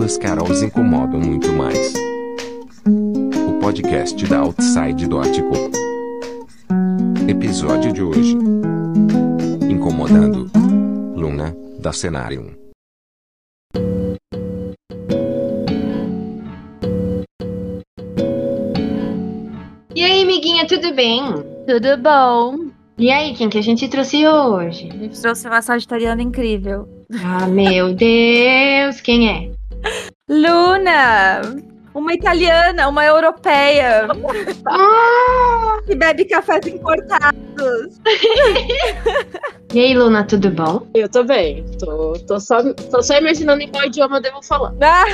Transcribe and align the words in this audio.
Duas 0.00 0.16
Carols 0.16 0.62
incomodam 0.62 1.20
muito 1.20 1.52
mais. 1.52 1.92
O 2.86 3.60
podcast 3.60 4.26
da 4.26 4.38
Outside 4.38 5.06
do 5.06 5.20
Ático. 5.20 5.52
Episódio 7.28 7.92
de 7.92 8.02
hoje. 8.02 8.34
Incomodando. 9.68 10.50
Luna, 11.14 11.54
da 11.78 11.92
Cenarium. 11.92 12.46
E 19.94 20.02
aí, 20.02 20.22
amiguinha, 20.22 20.66
tudo 20.66 20.94
bem? 20.94 21.22
Tudo 21.66 21.98
bom? 21.98 22.70
E 22.96 23.10
aí, 23.10 23.34
quem 23.34 23.50
que 23.50 23.58
a 23.58 23.62
gente 23.62 23.86
trouxe 23.86 24.26
hoje? 24.26 24.88
A 24.90 24.96
gente 24.96 25.20
trouxe 25.20 25.46
uma 25.46 25.60
sagitariana 25.60 26.22
incrível. 26.22 26.88
Ah, 27.22 27.46
meu 27.46 27.92
Deus, 27.92 29.02
quem 29.02 29.28
é? 29.28 29.59
Luna! 30.30 31.40
Uma 31.92 32.14
italiana, 32.14 32.88
uma 32.88 33.04
europeia 33.04 34.06
Ah! 34.64 35.80
que 35.84 35.94
bebe 35.96 36.24
cafés 36.24 36.64
importados. 36.66 38.00
E 39.72 39.78
aí, 39.78 39.94
Luna, 39.94 40.24
tudo 40.24 40.50
bom? 40.50 40.84
Eu 40.94 41.08
tô 41.08 41.22
bem. 41.22 41.64
Tô, 41.78 42.14
tô, 42.26 42.40
só, 42.40 42.60
tô 42.90 43.00
só 43.04 43.16
imaginando 43.18 43.62
em 43.62 43.68
qual 43.68 43.84
idioma 43.84 44.16
eu 44.16 44.20
devo 44.20 44.42
falar. 44.42 44.74
Ah, 44.80 45.04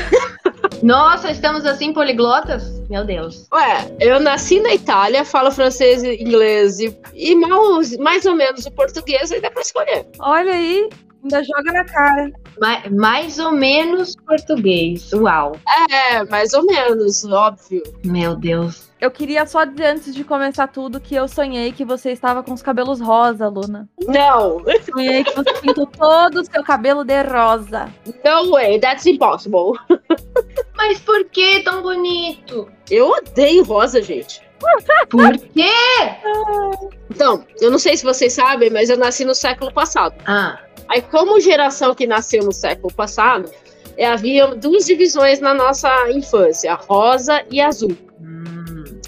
Nossa, 0.83 1.31
estamos 1.31 1.67
assim 1.67 1.93
poliglotas? 1.93 2.81
Meu 2.89 3.05
Deus. 3.05 3.47
Ué, 3.53 3.95
eu 4.01 4.19
nasci 4.19 4.59
na 4.61 4.73
Itália, 4.73 5.27
falo 5.27 5.51
francês, 5.51 6.03
inglês 6.03 6.79
e, 6.81 6.99
e 7.15 7.35
mal, 7.35 7.81
mais 8.01 8.25
ou 8.25 8.35
menos 8.35 8.65
o 8.65 8.71
português, 8.71 9.31
aí 9.31 9.43
dá 9.43 9.51
pra 9.51 9.61
escolher. 9.61 10.07
olha 10.21 10.53
aí, 10.55 10.89
ainda 11.27 11.45
joga 11.45 11.73
na 11.73 11.85
cara. 11.85 12.31
Ma- 12.61 12.83
mais 12.91 13.39
ou 13.39 13.53
menos 13.53 14.15
português. 14.27 15.13
Uau. 15.13 15.57
É, 15.91 16.25
mais 16.25 16.53
ou 16.55 16.65
menos, 16.65 17.25
óbvio. 17.25 17.83
Meu 18.05 18.35
Deus. 18.37 18.87
Eu 18.99 19.11
queria 19.11 19.45
só 19.45 19.65
dizer 19.65 19.87
antes 19.89 20.15
de 20.15 20.25
começar 20.25 20.69
tudo 20.69 20.99
que 21.01 21.15
eu 21.15 21.29
sonhei 21.29 21.71
que 21.71 21.85
você 21.85 22.13
estava 22.13 22.43
com 22.43 22.55
os 22.55 22.63
cabelos 22.63 22.99
rosa, 22.99 23.47
Luna. 23.47 23.87
Não, 24.09 24.63
Sonhei 24.91 25.23
que 25.23 25.35
você 25.35 25.53
pintou 25.61 25.87
todo 25.87 26.41
o 26.41 26.45
seu 26.45 26.65
cabelo 26.65 27.05
de 27.05 27.23
rosa. 27.23 27.91
no 28.25 28.51
way, 28.53 28.81
that's 28.81 29.05
impossible. 29.05 29.73
Mas 30.77 30.99
por 31.01 31.25
que 31.27 31.61
tão 31.61 31.83
bonito? 31.83 32.69
Eu 32.91 33.11
odeio 33.11 33.65
rosa, 33.65 34.01
gente. 34.01 34.41
Por 35.09 35.39
quê? 35.39 35.73
Então, 37.11 37.45
eu 37.61 37.71
não 37.71 37.79
sei 37.79 37.97
se 37.97 38.05
vocês 38.05 38.33
sabem, 38.33 38.71
mas 38.71 38.91
eu 38.91 38.97
nasci 38.97 39.25
no 39.25 39.35
século 39.35 39.73
passado. 39.73 40.15
Ah, 40.27 40.59
Aí, 40.89 41.03
como 41.03 41.41
geração 41.41 41.95
que 41.95 42.07
nasceu 42.07 42.45
no 42.45 42.53
século 42.53 42.93
passado, 42.93 43.51
é, 43.97 44.07
havia 44.07 44.47
duas 44.55 44.87
divisões 44.87 45.41
na 45.41 45.53
nossa 45.53 46.11
infância, 46.11 46.75
rosa 46.75 47.45
e 47.51 47.61
azul. 47.61 47.97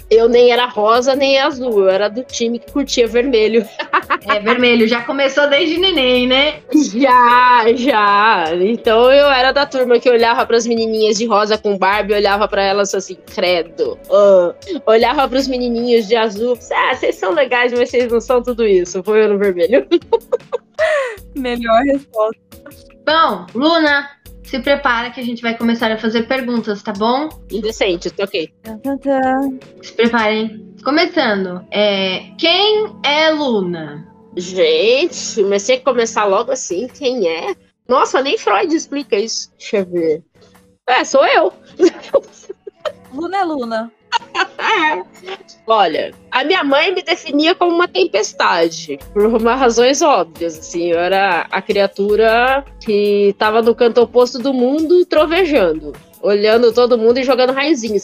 Eu 0.09 0.27
nem 0.27 0.51
era 0.51 0.65
rosa 0.65 1.15
nem 1.15 1.39
azul, 1.39 1.81
eu 1.81 1.89
era 1.89 2.09
do 2.09 2.23
time 2.23 2.57
que 2.57 2.71
curtia 2.71 3.07
vermelho. 3.07 3.63
é 4.27 4.39
vermelho. 4.39 4.87
Já 4.87 5.03
começou 5.03 5.47
desde 5.47 5.77
neném, 5.77 6.25
né? 6.25 6.61
Já, 6.93 7.65
já. 7.75 8.45
Então 8.59 9.11
eu 9.11 9.29
era 9.29 9.51
da 9.51 9.67
turma 9.67 9.99
que 9.99 10.09
olhava 10.09 10.45
para 10.45 10.57
as 10.57 10.65
menininhas 10.65 11.17
de 11.17 11.27
rosa 11.27 11.57
com 11.57 11.77
Barbie, 11.77 12.13
olhava 12.13 12.47
para 12.47 12.63
elas 12.63 12.93
assim, 12.95 13.17
credo. 13.33 13.99
Ah. 14.11 14.55
olhava 14.87 15.27
para 15.27 15.37
os 15.37 15.47
menininhos 15.47 16.07
de 16.07 16.15
azul, 16.15 16.57
ah, 16.71 16.95
vocês 16.95 17.15
são 17.15 17.33
legais, 17.33 17.71
mas 17.71 17.89
vocês 17.89 18.11
não 18.11 18.19
são 18.19 18.41
tudo 18.41 18.65
isso. 18.65 19.03
Foi 19.03 19.23
eu 19.23 19.29
no 19.29 19.37
vermelho. 19.37 19.87
Melhor 21.35 21.83
resposta. 21.83 22.41
Bom, 23.05 23.45
Luna, 23.55 24.09
se 24.49 24.59
prepara 24.59 25.11
que 25.11 25.19
a 25.19 25.23
gente 25.23 25.43
vai 25.43 25.55
começar 25.55 25.91
a 25.91 25.97
fazer 25.97 26.23
perguntas, 26.23 26.81
tá 26.81 26.91
bom? 26.91 27.29
Indecente, 27.51 28.09
tô 28.09 28.23
ok. 28.23 28.51
Se 29.81 29.93
preparem. 29.93 30.67
Começando, 30.83 31.63
é, 31.69 32.31
quem 32.37 32.87
é 33.03 33.29
Luna? 33.29 34.07
Gente, 34.35 35.43
mas 35.43 35.65
tem 35.65 35.77
que 35.77 35.83
começar 35.83 36.25
logo 36.25 36.51
assim, 36.51 36.87
quem 36.87 37.27
é? 37.27 37.53
Nossa, 37.87 38.21
nem 38.21 38.37
Freud 38.37 38.73
explica 38.73 39.17
isso. 39.17 39.51
Deixa 39.57 39.77
eu 39.77 39.85
ver. 39.85 40.23
É, 40.87 41.03
sou 41.03 41.25
eu. 41.27 41.53
Luna 43.13 43.37
é 43.37 43.43
Luna. 43.43 43.91
Olha, 45.67 46.13
a 46.31 46.43
minha 46.43 46.63
mãe 46.63 46.93
me 46.93 47.03
definia 47.03 47.53
como 47.53 47.73
uma 47.75 47.87
tempestade, 47.87 48.97
por 49.13 49.41
razões 49.43 50.01
óbvias, 50.01 50.57
assim, 50.57 50.91
eu 50.91 50.99
era 50.99 51.45
a 51.51 51.61
criatura 51.61 52.65
que 52.79 53.35
tava 53.37 53.61
no 53.61 53.75
canto 53.75 54.01
oposto 54.01 54.39
do 54.39 54.51
mundo 54.53 55.05
trovejando, 55.05 55.93
olhando 56.21 56.73
todo 56.73 56.97
mundo 56.97 57.19
e 57.19 57.23
jogando 57.23 57.53
raizinhos. 57.53 58.03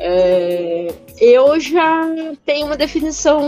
É, 0.00 0.88
eu 1.20 1.58
já 1.58 2.02
tenho 2.46 2.66
uma 2.66 2.76
definição 2.76 3.40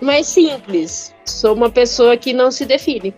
mais 0.00 0.26
simples. 0.26 1.14
Sou 1.24 1.54
uma 1.54 1.70
pessoa 1.70 2.16
que 2.16 2.32
não 2.32 2.50
se 2.50 2.66
define. 2.66 3.14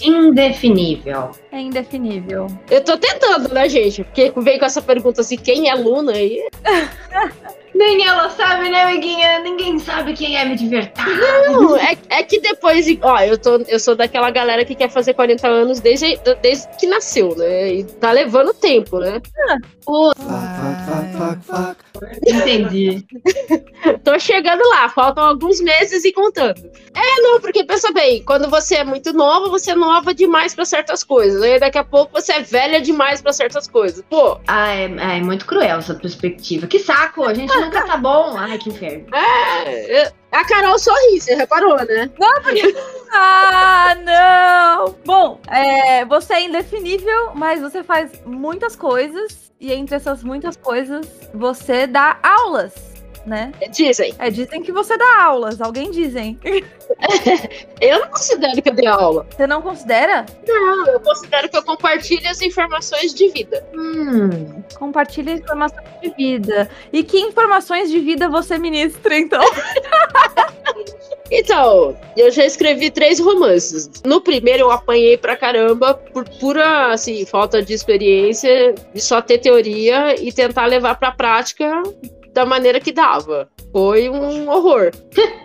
Indefinível. 0.00 1.30
É 1.52 1.60
indefinível. 1.60 2.46
Eu 2.70 2.82
tô 2.82 2.96
tentando, 2.96 3.52
né, 3.52 3.68
gente? 3.68 4.04
Porque 4.04 4.32
veio 4.36 4.58
com 4.58 4.64
essa 4.64 4.80
pergunta 4.80 5.20
assim, 5.20 5.36
quem 5.36 5.68
é 5.68 5.74
Luna? 5.74 6.16
E 6.16 6.48
Nem 7.78 8.04
ela 8.04 8.28
sabe, 8.30 8.68
né, 8.68 8.82
amiguinha? 8.82 9.38
Ninguém 9.38 9.78
sabe 9.78 10.12
quem 10.12 10.36
é 10.36 10.44
me 10.44 10.56
divertir. 10.56 11.04
Não, 11.46 11.76
é, 11.76 11.96
é 12.08 12.22
que 12.24 12.40
depois, 12.40 12.84
ó, 13.00 13.20
eu, 13.20 13.38
tô, 13.38 13.58
eu 13.68 13.78
sou 13.78 13.94
daquela 13.94 14.30
galera 14.32 14.64
que 14.64 14.74
quer 14.74 14.90
fazer 14.90 15.14
40 15.14 15.46
anos 15.46 15.78
desde, 15.78 16.18
desde 16.42 16.66
que 16.76 16.88
nasceu, 16.88 17.36
né? 17.36 17.72
E 17.74 17.84
tá 17.84 18.10
levando 18.10 18.52
tempo, 18.52 18.98
né? 18.98 19.22
Entendi. 22.26 23.04
Tô 24.04 24.18
chegando 24.18 24.62
lá, 24.70 24.88
faltam 24.88 25.24
alguns 25.24 25.60
meses 25.60 26.04
e 26.04 26.12
contando. 26.12 26.58
É, 26.94 27.20
não, 27.20 27.40
porque 27.40 27.64
pensa 27.64 27.92
bem, 27.92 28.22
quando 28.24 28.48
você 28.50 28.76
é 28.76 28.84
muito 28.84 29.12
nova, 29.12 29.48
você 29.48 29.70
é 29.72 29.74
nova 29.74 30.12
demais 30.14 30.54
pra 30.54 30.64
certas 30.64 31.04
coisas. 31.04 31.40
Aí 31.42 31.58
daqui 31.60 31.78
a 31.78 31.84
pouco 31.84 32.12
você 32.20 32.32
é 32.32 32.40
velha 32.42 32.80
demais 32.80 33.20
pra 33.22 33.32
certas 33.32 33.66
coisas. 33.68 34.04
Pô, 34.08 34.38
Ah, 34.46 34.74
é, 34.74 34.84
é 34.84 35.20
muito 35.20 35.46
cruel 35.46 35.78
essa 35.78 35.94
perspectiva. 35.94 36.66
Que 36.66 36.78
saco, 36.78 37.24
a 37.24 37.34
gente 37.34 37.54
nunca 37.54 37.84
tá 37.86 37.96
bom. 37.96 38.36
Ai, 38.36 38.58
que 38.58 38.68
inferno. 38.70 39.06
é, 39.14 40.12
a 40.30 40.44
Carol 40.44 40.78
sorri, 40.78 41.20
você 41.20 41.34
reparou, 41.34 41.76
né? 41.84 42.10
Ah, 43.10 43.94
não! 44.04 44.94
Bom, 45.04 45.40
é, 45.48 46.04
você 46.04 46.34
é 46.34 46.42
indefinível, 46.42 47.32
mas 47.34 47.60
você 47.60 47.82
faz 47.82 48.12
muitas 48.26 48.76
coisas. 48.76 49.48
E 49.60 49.72
entre 49.72 49.96
essas 49.96 50.22
muitas 50.22 50.56
coisas, 50.56 51.06
você 51.34 51.86
dá 51.86 52.18
aulas, 52.22 52.97
né? 53.28 53.52
Dizem. 53.70 54.14
É, 54.18 54.30
dizem 54.30 54.62
que 54.62 54.72
você 54.72 54.96
dá 54.96 55.22
aulas. 55.22 55.60
Alguém 55.60 55.90
dizem. 55.90 56.38
Eu 57.80 58.00
não 58.00 58.08
considero 58.08 58.62
que 58.62 58.68
eu 58.70 58.74
dei 58.74 58.86
aula. 58.86 59.26
Você 59.30 59.46
não 59.46 59.60
considera? 59.60 60.24
Não, 60.46 60.86
eu 60.86 61.00
considero 61.00 61.48
que 61.48 61.56
eu 61.56 61.62
compartilho 61.62 62.28
as 62.28 62.40
informações 62.40 63.14
de 63.14 63.28
vida. 63.28 63.64
Hum, 63.74 64.62
Compartilha 64.78 65.32
informações 65.32 65.86
de 66.02 66.10
vida. 66.14 66.68
E 66.92 67.04
que 67.04 67.20
informações 67.20 67.90
de 67.90 68.00
vida 68.00 68.28
você 68.28 68.58
ministra, 68.58 69.18
então? 69.18 69.42
Então, 71.30 71.94
eu 72.16 72.30
já 72.30 72.44
escrevi 72.44 72.90
três 72.90 73.20
romances. 73.20 73.90
No 74.04 74.20
primeiro 74.20 74.62
eu 74.64 74.70
apanhei 74.70 75.16
pra 75.18 75.36
caramba 75.36 75.92
por 75.92 76.26
pura, 76.26 76.92
assim, 76.92 77.26
falta 77.26 77.62
de 77.62 77.74
experiência, 77.74 78.74
de 78.94 79.00
só 79.00 79.20
ter 79.20 79.38
teoria 79.38 80.14
e 80.20 80.32
tentar 80.32 80.64
levar 80.66 80.98
pra 80.98 81.12
prática 81.12 81.82
da 82.38 82.46
maneira 82.46 82.78
que 82.78 82.92
dava. 82.92 83.50
Foi 83.72 84.08
um 84.08 84.48
horror. 84.48 84.92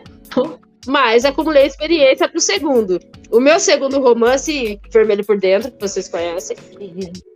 Mas 0.86 1.26
acumulei 1.26 1.66
experiência 1.66 2.30
pro 2.30 2.40
segundo. 2.40 3.00
O 3.34 3.40
meu 3.40 3.60
segundo 3.60 4.00
romance, 4.00 4.80
Vermelho 4.92 5.26
por 5.26 5.40
Dentro, 5.40 5.72
que 5.72 5.82
vocês 5.82 6.08
conhecem, 6.08 6.56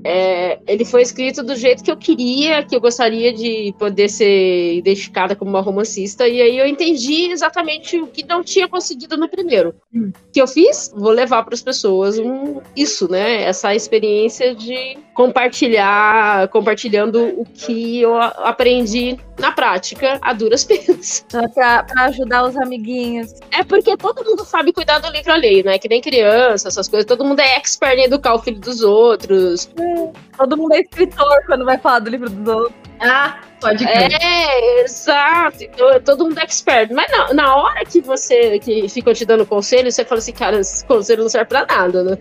é, 0.04 0.60
ele 0.68 0.86
foi 0.86 1.02
escrito 1.02 1.42
do 1.42 1.56
jeito 1.56 1.84
que 1.84 1.90
eu 1.90 1.98
queria, 1.98 2.62
que 2.62 2.76
eu 2.76 2.80
gostaria 2.80 3.34
de 3.34 3.74
poder 3.80 4.08
ser 4.08 4.76
identificada 4.76 5.36
como 5.36 5.50
uma 5.50 5.60
romancista, 5.60 6.28
e 6.28 6.40
aí 6.40 6.56
eu 6.56 6.68
entendi 6.68 7.32
exatamente 7.32 8.00
o 8.00 8.06
que 8.06 8.24
não 8.24 8.44
tinha 8.44 8.68
conseguido 8.68 9.18
no 9.18 9.28
primeiro. 9.28 9.74
O 9.92 10.12
que 10.32 10.40
eu 10.40 10.48
fiz? 10.48 10.94
Vou 10.96 11.10
levar 11.10 11.44
para 11.44 11.56
as 11.56 11.64
pessoas 11.64 12.20
um, 12.20 12.62
isso, 12.76 13.10
né? 13.10 13.42
Essa 13.42 13.74
experiência 13.74 14.54
de 14.54 15.00
compartilhar, 15.16 16.48
compartilhando 16.50 17.42
o 17.42 17.44
que 17.44 18.02
eu 18.02 18.16
aprendi 18.22 19.18
na 19.40 19.52
prática 19.52 20.20
a 20.22 20.32
duras 20.32 20.64
penas. 20.64 21.26
Pra, 21.54 21.84
pra 21.84 22.06
ajudar 22.06 22.46
os 22.46 22.56
amiguinhos. 22.56 23.34
É 23.52 23.64
porque 23.64 23.98
todo 23.98 24.24
mundo 24.24 24.46
sabe 24.46 24.72
cuidar 24.72 25.00
do 25.00 25.12
livro 25.12 25.32
alheio, 25.32 25.66
né? 25.66 25.80
Que 25.88 25.90
nem 25.90 26.02
criança, 26.02 26.68
essas 26.68 26.90
coisas. 26.90 27.06
Todo 27.06 27.24
mundo 27.24 27.40
é 27.40 27.56
expert 27.56 27.98
em 27.98 28.04
educar 28.04 28.34
o 28.34 28.40
filho 28.40 28.60
dos 28.60 28.82
outros. 28.82 29.70
Todo 30.38 30.58
mundo 30.58 30.74
é 30.74 30.82
escritor 30.82 31.46
quando 31.46 31.64
vai 31.64 31.78
falar 31.78 32.00
do 32.00 32.10
livro 32.10 32.30
dos 32.30 32.54
outros. 32.54 32.76
Ah, 33.00 33.40
pode 33.60 33.86
crer. 33.86 34.14
É, 34.22 34.84
exato. 34.84 35.64
Então, 35.64 36.00
todo 36.02 36.26
mundo 36.26 36.40
é 36.40 36.44
expert. 36.44 36.92
Mas 36.92 37.12
na, 37.12 37.34
na 37.34 37.56
hora 37.56 37.86
que 37.86 38.02
você 38.02 38.60
que 38.60 38.88
ficam 38.90 39.14
te 39.14 39.26
dando 39.26 39.46
conselho, 39.46 39.92
você 39.92 40.06
fala 40.06 40.20
assim, 40.20 40.32
cara, 40.32 40.60
esse 40.60 40.86
conselho 40.86 41.24
não 41.24 41.30
serve 41.30 41.48
pra 41.48 41.66
nada, 41.66 42.04
né? 42.04 42.18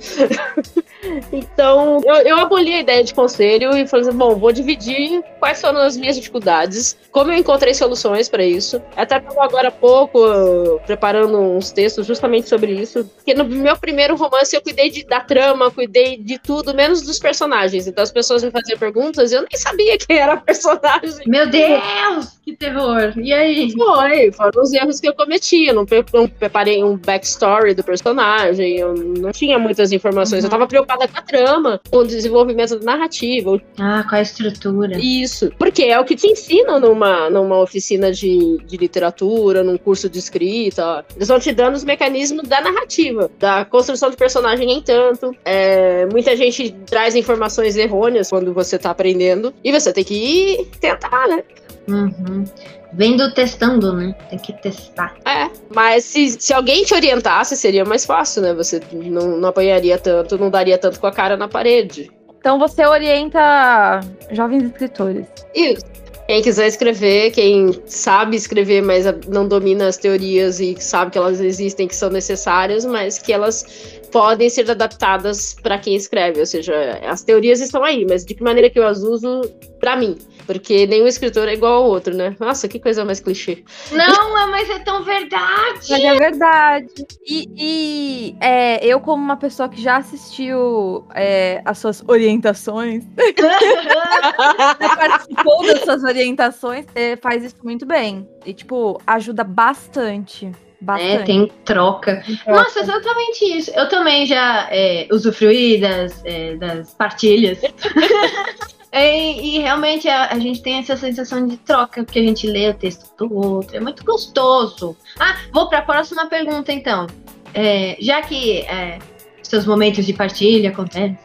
então, 1.32 2.00
eu, 2.04 2.14
eu 2.16 2.38
aboli 2.38 2.72
a 2.72 2.80
ideia 2.80 3.04
de 3.04 3.14
conselho 3.14 3.76
e 3.76 3.86
falei 3.86 4.08
assim, 4.08 4.16
bom, 4.16 4.36
vou 4.36 4.52
dividir 4.52 5.22
quais 5.38 5.60
foram 5.60 5.80
as 5.80 5.96
minhas 5.96 6.16
dificuldades, 6.16 6.96
como 7.10 7.32
eu 7.32 7.38
encontrei 7.38 7.74
soluções 7.74 8.28
pra 8.28 8.44
isso. 8.44 8.82
Até 8.96 9.20
tava 9.20 9.44
agora 9.44 9.68
há 9.68 9.72
pouco 9.72 10.80
preparando 10.86 11.38
uns 11.38 11.70
textos 11.70 12.06
justamente 12.06 12.48
sobre 12.48 12.72
isso. 12.72 13.04
Porque 13.16 13.34
no 13.34 13.44
meu 13.44 13.76
primeiro 13.76 14.16
romance 14.16 14.54
eu 14.54 14.62
cuidei 14.62 14.90
de, 14.90 15.04
da 15.04 15.20
trama, 15.20 15.70
cuidei 15.70 16.16
de 16.16 16.38
tudo, 16.38 16.74
menos 16.74 17.02
dos 17.02 17.18
personagens. 17.18 17.86
Então 17.86 18.02
as 18.02 18.10
pessoas 18.10 18.42
me 18.42 18.50
faziam 18.50 18.78
perguntas 18.78 19.32
e 19.32 19.34
eu 19.34 19.42
nem 19.42 19.58
sabia 19.58 19.98
quem 19.98 20.18
era 20.18 20.36
personagem. 20.46 21.25
Meu 21.26 21.48
Deus, 21.48 22.38
que 22.44 22.56
terror. 22.56 23.12
E 23.16 23.32
aí? 23.32 23.72
Foi, 23.72 24.32
foram 24.32 24.62
os 24.62 24.72
erros 24.72 25.00
que 25.00 25.08
eu 25.08 25.14
cometi. 25.14 25.66
Eu 25.66 25.74
não, 25.74 25.86
pre- 25.86 26.04
não 26.12 26.28
preparei 26.28 26.82
um 26.82 26.96
backstory 26.96 27.74
do 27.74 27.82
personagem, 27.82 28.78
eu 28.78 28.94
não 28.94 29.32
tinha 29.32 29.58
muitas 29.58 29.92
informações. 29.92 30.42
Uhum. 30.42 30.46
Eu 30.46 30.50
tava 30.50 30.66
preocupada 30.66 31.08
com 31.08 31.18
a 31.18 31.22
trama, 31.22 31.80
com 31.90 31.98
o 31.98 32.06
desenvolvimento 32.06 32.78
da 32.78 32.84
narrativa. 32.96 33.60
Ah, 33.78 34.04
qual 34.08 34.18
a 34.18 34.22
estrutura? 34.22 34.98
Isso. 34.98 35.50
Porque 35.58 35.84
é 35.84 35.98
o 35.98 36.04
que 36.04 36.16
te 36.16 36.28
ensinam 36.28 36.78
numa, 36.80 37.28
numa 37.30 37.58
oficina 37.60 38.12
de, 38.12 38.58
de 38.64 38.76
literatura, 38.76 39.62
num 39.62 39.76
curso 39.76 40.08
de 40.08 40.18
escrita. 40.18 41.04
Eles 41.14 41.28
vão 41.28 41.38
te 41.38 41.52
dando 41.52 41.74
os 41.74 41.84
mecanismos 41.84 42.48
da 42.48 42.60
narrativa, 42.60 43.30
da 43.38 43.64
construção 43.64 44.10
de 44.10 44.16
personagem 44.16 44.70
em 44.70 44.80
tanto. 44.82 45.34
É, 45.44 46.06
muita 46.06 46.36
gente 46.36 46.70
traz 46.86 47.14
informações 47.14 47.76
errôneas 47.76 48.30
quando 48.30 48.52
você 48.52 48.78
tá 48.78 48.90
aprendendo. 48.90 49.52
E 49.64 49.72
você 49.72 49.92
tem 49.92 50.04
que 50.04 50.66
tentar, 50.80 51.10
né? 51.28 51.44
Uhum. 51.88 52.44
Vendo 52.92 53.32
testando, 53.32 53.92
né? 53.92 54.14
Tem 54.28 54.38
que 54.38 54.52
testar. 54.54 55.14
É, 55.24 55.50
mas 55.74 56.04
se, 56.04 56.30
se 56.40 56.52
alguém 56.52 56.84
te 56.84 56.94
orientasse, 56.94 57.56
seria 57.56 57.84
mais 57.84 58.04
fácil, 58.04 58.42
né? 58.42 58.54
Você 58.54 58.80
não, 58.92 59.38
não 59.38 59.48
apanharia 59.48 59.98
tanto, 59.98 60.38
não 60.38 60.50
daria 60.50 60.78
tanto 60.78 60.98
com 60.98 61.06
a 61.06 61.12
cara 61.12 61.36
na 61.36 61.48
parede. 61.48 62.10
Então 62.38 62.58
você 62.58 62.86
orienta 62.86 64.00
jovens 64.30 64.64
escritores. 64.64 65.26
Isso. 65.54 65.84
Quem 66.26 66.42
quiser 66.42 66.66
escrever, 66.66 67.30
quem 67.30 67.80
sabe 67.86 68.36
escrever, 68.36 68.82
mas 68.82 69.04
não 69.28 69.46
domina 69.46 69.86
as 69.86 69.96
teorias 69.96 70.58
e 70.58 70.76
sabe 70.80 71.12
que 71.12 71.18
elas 71.18 71.40
existem, 71.40 71.86
que 71.86 71.94
são 71.94 72.10
necessárias, 72.10 72.84
mas 72.84 73.16
que 73.18 73.32
elas 73.32 74.00
podem 74.10 74.50
ser 74.50 74.68
adaptadas 74.68 75.54
para 75.62 75.78
quem 75.78 75.94
escreve. 75.94 76.40
Ou 76.40 76.46
seja, 76.46 77.00
as 77.06 77.22
teorias 77.22 77.60
estão 77.60 77.84
aí, 77.84 78.04
mas 78.08 78.24
de 78.24 78.34
que 78.34 78.42
maneira 78.42 78.68
que 78.68 78.78
eu 78.78 78.86
as 78.86 79.02
uso 79.02 79.42
para 79.78 79.96
mim? 79.96 80.16
Porque 80.46 80.86
nenhum 80.86 81.06
escritor 81.06 81.48
é 81.48 81.54
igual 81.54 81.82
ao 81.82 81.88
outro, 81.88 82.14
né? 82.14 82.36
Nossa, 82.38 82.68
que 82.68 82.78
coisa 82.78 83.04
mais 83.04 83.20
clichê. 83.20 83.64
Não, 83.90 84.32
mas 84.50 84.70
é 84.70 84.78
tão 84.78 85.02
verdade. 85.02 85.80
Mas 85.90 86.04
é 86.04 86.14
verdade. 86.14 87.06
E, 87.26 87.48
e, 87.56 88.36
é, 88.40 88.84
eu, 88.84 89.00
como 89.00 89.22
uma 89.22 89.36
pessoa 89.36 89.68
que 89.68 89.80
já 89.80 89.96
assistiu 89.96 91.06
é, 91.14 91.60
as 91.64 91.78
suas 91.78 92.02
orientações, 92.06 93.04
já 94.80 94.96
participou 94.96 95.66
das 95.66 95.80
suas 95.80 96.04
orientações, 96.04 96.86
é, 96.94 97.16
faz 97.16 97.44
isso 97.44 97.56
muito 97.64 97.84
bem. 97.84 98.28
E, 98.44 98.54
tipo, 98.54 99.00
ajuda 99.06 99.42
bastante. 99.42 100.52
Bastante. 100.80 101.10
É, 101.10 101.22
tem 101.22 101.50
troca. 101.64 102.22
Nossa, 102.46 102.80
exatamente 102.80 103.44
isso. 103.44 103.70
Eu 103.74 103.88
também 103.88 104.26
já 104.26 104.68
é, 104.70 105.08
usufruí 105.10 105.80
das, 105.80 106.22
é, 106.24 106.54
das 106.56 106.94
partilhas. 106.94 107.58
E, 108.98 109.56
e 109.56 109.58
realmente 109.58 110.08
a, 110.08 110.28
a 110.32 110.38
gente 110.38 110.62
tem 110.62 110.78
essa 110.78 110.96
sensação 110.96 111.46
de 111.46 111.56
troca, 111.58 112.02
porque 112.04 112.18
a 112.18 112.22
gente 112.22 112.46
lê 112.46 112.68
o 112.70 112.74
texto 112.74 113.10
do 113.16 113.34
outro. 113.34 113.76
É 113.76 113.80
muito 113.80 114.04
gostoso. 114.04 114.96
Ah, 115.18 115.36
vou 115.52 115.68
para 115.68 115.78
a 115.78 115.82
próxima 115.82 116.26
pergunta 116.26 116.72
então. 116.72 117.06
É, 117.52 117.96
já 118.00 118.22
que 118.22 118.60
é, 118.60 118.98
seus 119.42 119.64
momentos 119.66 120.04
de 120.04 120.12
partilha 120.12 120.70
acontecem, 120.70 121.18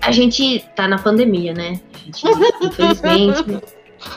a 0.00 0.12
gente 0.12 0.64
tá 0.74 0.86
na 0.86 0.98
pandemia, 0.98 1.52
né? 1.52 1.80
A 1.94 1.98
gente, 1.98 2.24
infelizmente, 2.62 3.62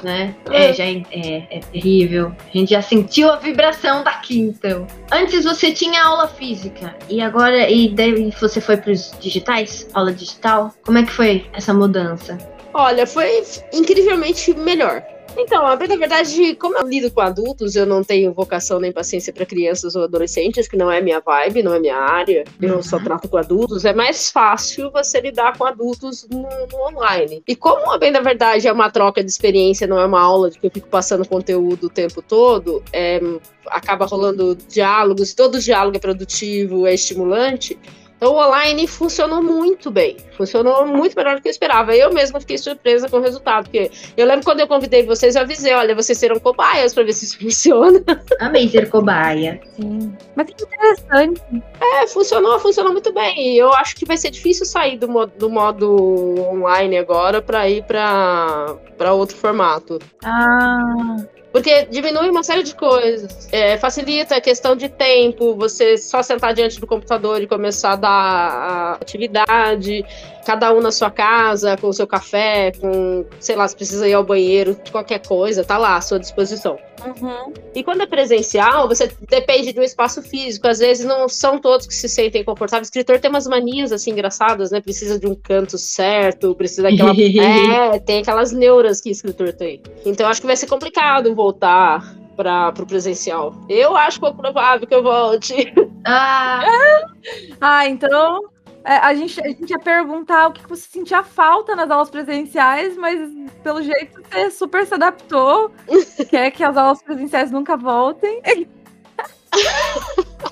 né? 0.04 0.36
É, 0.50 0.74
já 0.74 0.86
é, 0.86 1.04
é, 1.12 1.58
é 1.58 1.60
terrível. 1.60 2.36
A 2.54 2.58
gente 2.58 2.70
já 2.72 2.82
sentiu 2.82 3.32
a 3.32 3.38
vibração 3.38 4.04
daqui, 4.04 4.40
então. 4.40 4.86
Antes 5.12 5.44
você 5.44 5.72
tinha 5.72 6.04
aula 6.04 6.28
física 6.28 6.96
e 7.10 7.22
agora 7.22 7.70
e 7.70 7.90
daí 7.90 8.32
você 8.40 8.62
foi 8.62 8.78
para 8.78 8.92
os 8.92 9.14
digitais, 9.20 9.88
aula 9.94 10.14
digital. 10.14 10.74
Como 10.84 10.98
é 10.98 11.04
que 11.04 11.12
foi 11.12 11.46
essa 11.54 11.74
mudança? 11.74 12.38
Olha, 12.74 13.06
foi 13.06 13.44
incrivelmente 13.74 14.54
melhor. 14.54 15.04
Então, 15.38 15.66
a 15.66 15.78
bem 15.78 15.88
da 15.88 15.96
verdade, 15.96 16.56
como 16.56 16.78
eu 16.78 16.86
lido 16.86 17.10
com 17.10 17.22
adultos, 17.22 17.76
eu 17.76 17.86
não 17.86 18.04
tenho 18.04 18.34
vocação 18.34 18.82
nem 18.82 18.92
paciência 18.92 19.32
para 19.32 19.46
crianças 19.46 19.96
ou 19.96 20.04
adolescentes, 20.04 20.68
que 20.68 20.76
não 20.76 20.92
é 20.92 21.00
minha 21.00 21.22
vibe, 21.22 21.64
não 21.64 21.74
é 21.74 21.80
minha 21.80 21.96
área. 21.96 22.44
Eu 22.62 22.76
Uhum. 22.76 22.84
só 22.84 23.00
trato 23.00 23.30
com 23.30 23.38
adultos. 23.38 23.86
É 23.86 23.94
mais 23.94 24.30
fácil 24.30 24.92
você 24.92 25.22
lidar 25.22 25.58
com 25.58 25.66
adultos 25.66 26.28
no, 26.30 26.42
no 26.42 26.88
online. 26.88 27.42
E 27.48 27.56
como 27.56 27.92
a 27.92 27.98
bem 27.98 28.12
da 28.12 28.20
verdade 28.20 28.68
é 28.68 28.74
uma 28.74 28.92
troca 28.92 29.24
de 29.24 29.30
experiência, 29.30 29.88
não 29.88 29.98
é 30.00 30.06
uma 30.06 30.20
aula 30.22 30.52
de 30.52 30.60
que 30.60 30.68
eu 30.68 30.72
fico 30.72 30.90
passando 30.90 31.26
conteúdo 31.26 31.88
o 31.88 31.90
tempo 31.90 32.22
todo, 32.22 32.84
é, 32.92 33.22
acaba 33.68 34.06
rolando 34.06 34.54
diálogos, 34.68 35.34
todo 35.34 35.60
diálogo 35.60 35.96
é 35.96 36.00
produtivo, 36.00 36.86
é 36.86 36.94
estimulante. 36.94 37.80
Então, 38.18 38.34
o 38.34 38.38
online 38.38 38.86
funcionou 38.86 39.42
muito 39.42 39.90
bem. 39.90 40.18
Funcionou 40.42 40.88
muito 40.88 41.16
melhor 41.16 41.36
do 41.36 41.42
que 41.42 41.48
eu 41.48 41.52
esperava. 41.52 41.96
Eu 41.96 42.12
mesma 42.12 42.40
fiquei 42.40 42.58
surpresa 42.58 43.08
com 43.08 43.18
o 43.18 43.22
resultado. 43.22 43.66
Porque 43.66 43.92
eu 44.18 44.26
lembro 44.26 44.44
quando 44.44 44.60
eu 44.60 44.68
convidei 44.68 45.04
vocês, 45.04 45.36
eu 45.36 45.44
avisei: 45.44 45.74
olha, 45.74 45.94
vocês 45.94 46.18
serão 46.18 46.40
cobaias 46.40 46.96
para 46.96 47.04
ver 47.04 47.14
se 47.14 47.26
isso 47.26 47.38
funciona. 47.42 48.04
Amei 48.40 48.68
ser 48.68 48.90
cobaia. 48.90 49.62
Sim. 49.76 50.12
Mas 50.36 50.48
que 50.48 50.64
interessante. 50.64 51.42
É, 51.80 52.08
funcionou, 52.08 52.60
funcionou 52.60 52.92
muito 52.92 53.14
bem. 53.14 53.54
E 53.54 53.58
eu 53.58 53.72
acho 53.74 53.96
que 53.96 54.04
vai 54.06 54.18
ser 54.18 54.32
difícil 54.32 54.66
sair 54.66 54.98
do 54.98 55.08
modo, 55.08 55.32
do 55.38 55.50
modo 55.50 56.36
online 56.52 56.98
agora 56.98 57.40
para 57.40 57.70
ir 57.70 57.84
para 57.84 59.14
outro 59.14 59.38
formato. 59.38 60.00
Ah, 60.24 61.18
Porque 61.52 61.86
diminui 61.86 62.30
uma 62.30 62.44
série 62.44 62.64
de 62.64 62.74
coisas. 62.74 63.50
É, 63.52 63.78
facilita 63.78 64.36
a 64.36 64.42
questão 64.42 64.76
de 64.76 64.88
tempo, 64.88 65.56
você 65.56 65.98
só 65.98 66.24
sentar 66.24 66.54
diante 66.54 66.80
do 66.80 66.88
computador 66.88 67.42
e 67.42 67.48
começar 67.48 67.94
a 67.94 67.96
dar 67.96 68.10
a 68.10 68.92
atividade, 68.94 70.06
cada 70.46 70.74
um 70.74 70.82
na 70.82 70.92
sua 70.92 71.12
casa, 71.12 71.78
com 71.78 71.88
o 71.88 71.94
seu 71.94 72.08
café, 72.08 72.72
com, 72.80 73.26
sei 73.40 73.56
lá, 73.56 73.68
se 73.68 73.76
precisa 73.76 74.08
ir 74.08 74.14
ao 74.14 74.24
banheiro, 74.24 74.78
qualquer 74.92 75.20
coisa, 75.20 75.64
tá 75.64 75.78
lá 75.78 75.96
à 75.96 76.02
sua 76.02 76.20
disposição. 76.20 76.78
uhum. 77.06 77.54
E 77.76 77.84
quando 77.84 78.02
é 78.02 78.06
presencial, 78.06 78.88
você 78.88 79.12
depende 79.30 79.74
de 79.74 79.80
um 79.80 79.84
espaço 79.84 80.22
físico. 80.22 80.68
Às 80.68 80.80
vezes 80.80 81.06
não 81.06 81.28
são 81.30 81.60
todos 81.60 81.88
que 81.88 81.94
se 81.94 82.10
sentem 82.10 82.44
confortáveis. 82.44 82.88
O 82.88 82.90
escritor 82.90 83.20
tem 83.20 83.30
umas 83.30 83.48
manias 83.48 83.92
assim 83.92 84.12
engraçadas, 84.12 84.72
né? 84.72 84.82
Precisa 84.82 85.20
de 85.20 85.28
um 85.28 85.36
canto 85.36 85.78
certo, 85.78 86.56
precisa 86.56 86.84
daquela. 86.84 87.12
é, 87.96 88.00
tem 88.00 88.20
aquelas 88.20 88.52
neuras 88.52 89.00
que 89.02 89.10
o 89.10 89.12
escritor 89.12 89.54
tem. 89.54 89.82
Então 90.06 90.28
acho 90.28 90.42
que 90.42 90.48
vai 90.48 90.56
ser 90.56 90.68
complicado 90.68 91.34
voltar 91.36 92.16
para 92.36 92.74
o 92.80 92.86
presencial. 92.86 93.54
Eu 93.70 93.96
acho 93.96 94.20
pouco 94.20 94.38
provável 94.38 94.88
que 94.88 94.96
eu 94.96 95.04
volte. 95.04 95.74
Ah, 96.06 96.66
Ah, 97.62 97.88
então. 97.88 98.42
É, 98.84 98.98
a, 98.98 99.14
gente, 99.14 99.40
a 99.42 99.48
gente 99.48 99.70
ia 99.70 99.80
perguntar 99.80 100.48
o 100.48 100.54
que 100.54 100.68
você 100.68 100.88
sentia 100.90 101.24
falta 101.24 101.76
nas 101.76 101.90
aulas 101.90 102.10
presenciais, 102.10 102.98
mas 102.98 103.20
pelo 103.64 103.82
jeito 103.82 104.22
você 104.24 104.50
super 104.50 104.86
se 104.86 104.94
adaptou. 104.94 105.72
quer 106.30 106.52
que 106.52 106.64
as 106.64 106.76
aulas 106.76 107.02
presenciais 107.02 107.52
nunca 107.52 107.78
voltem. 107.78 108.42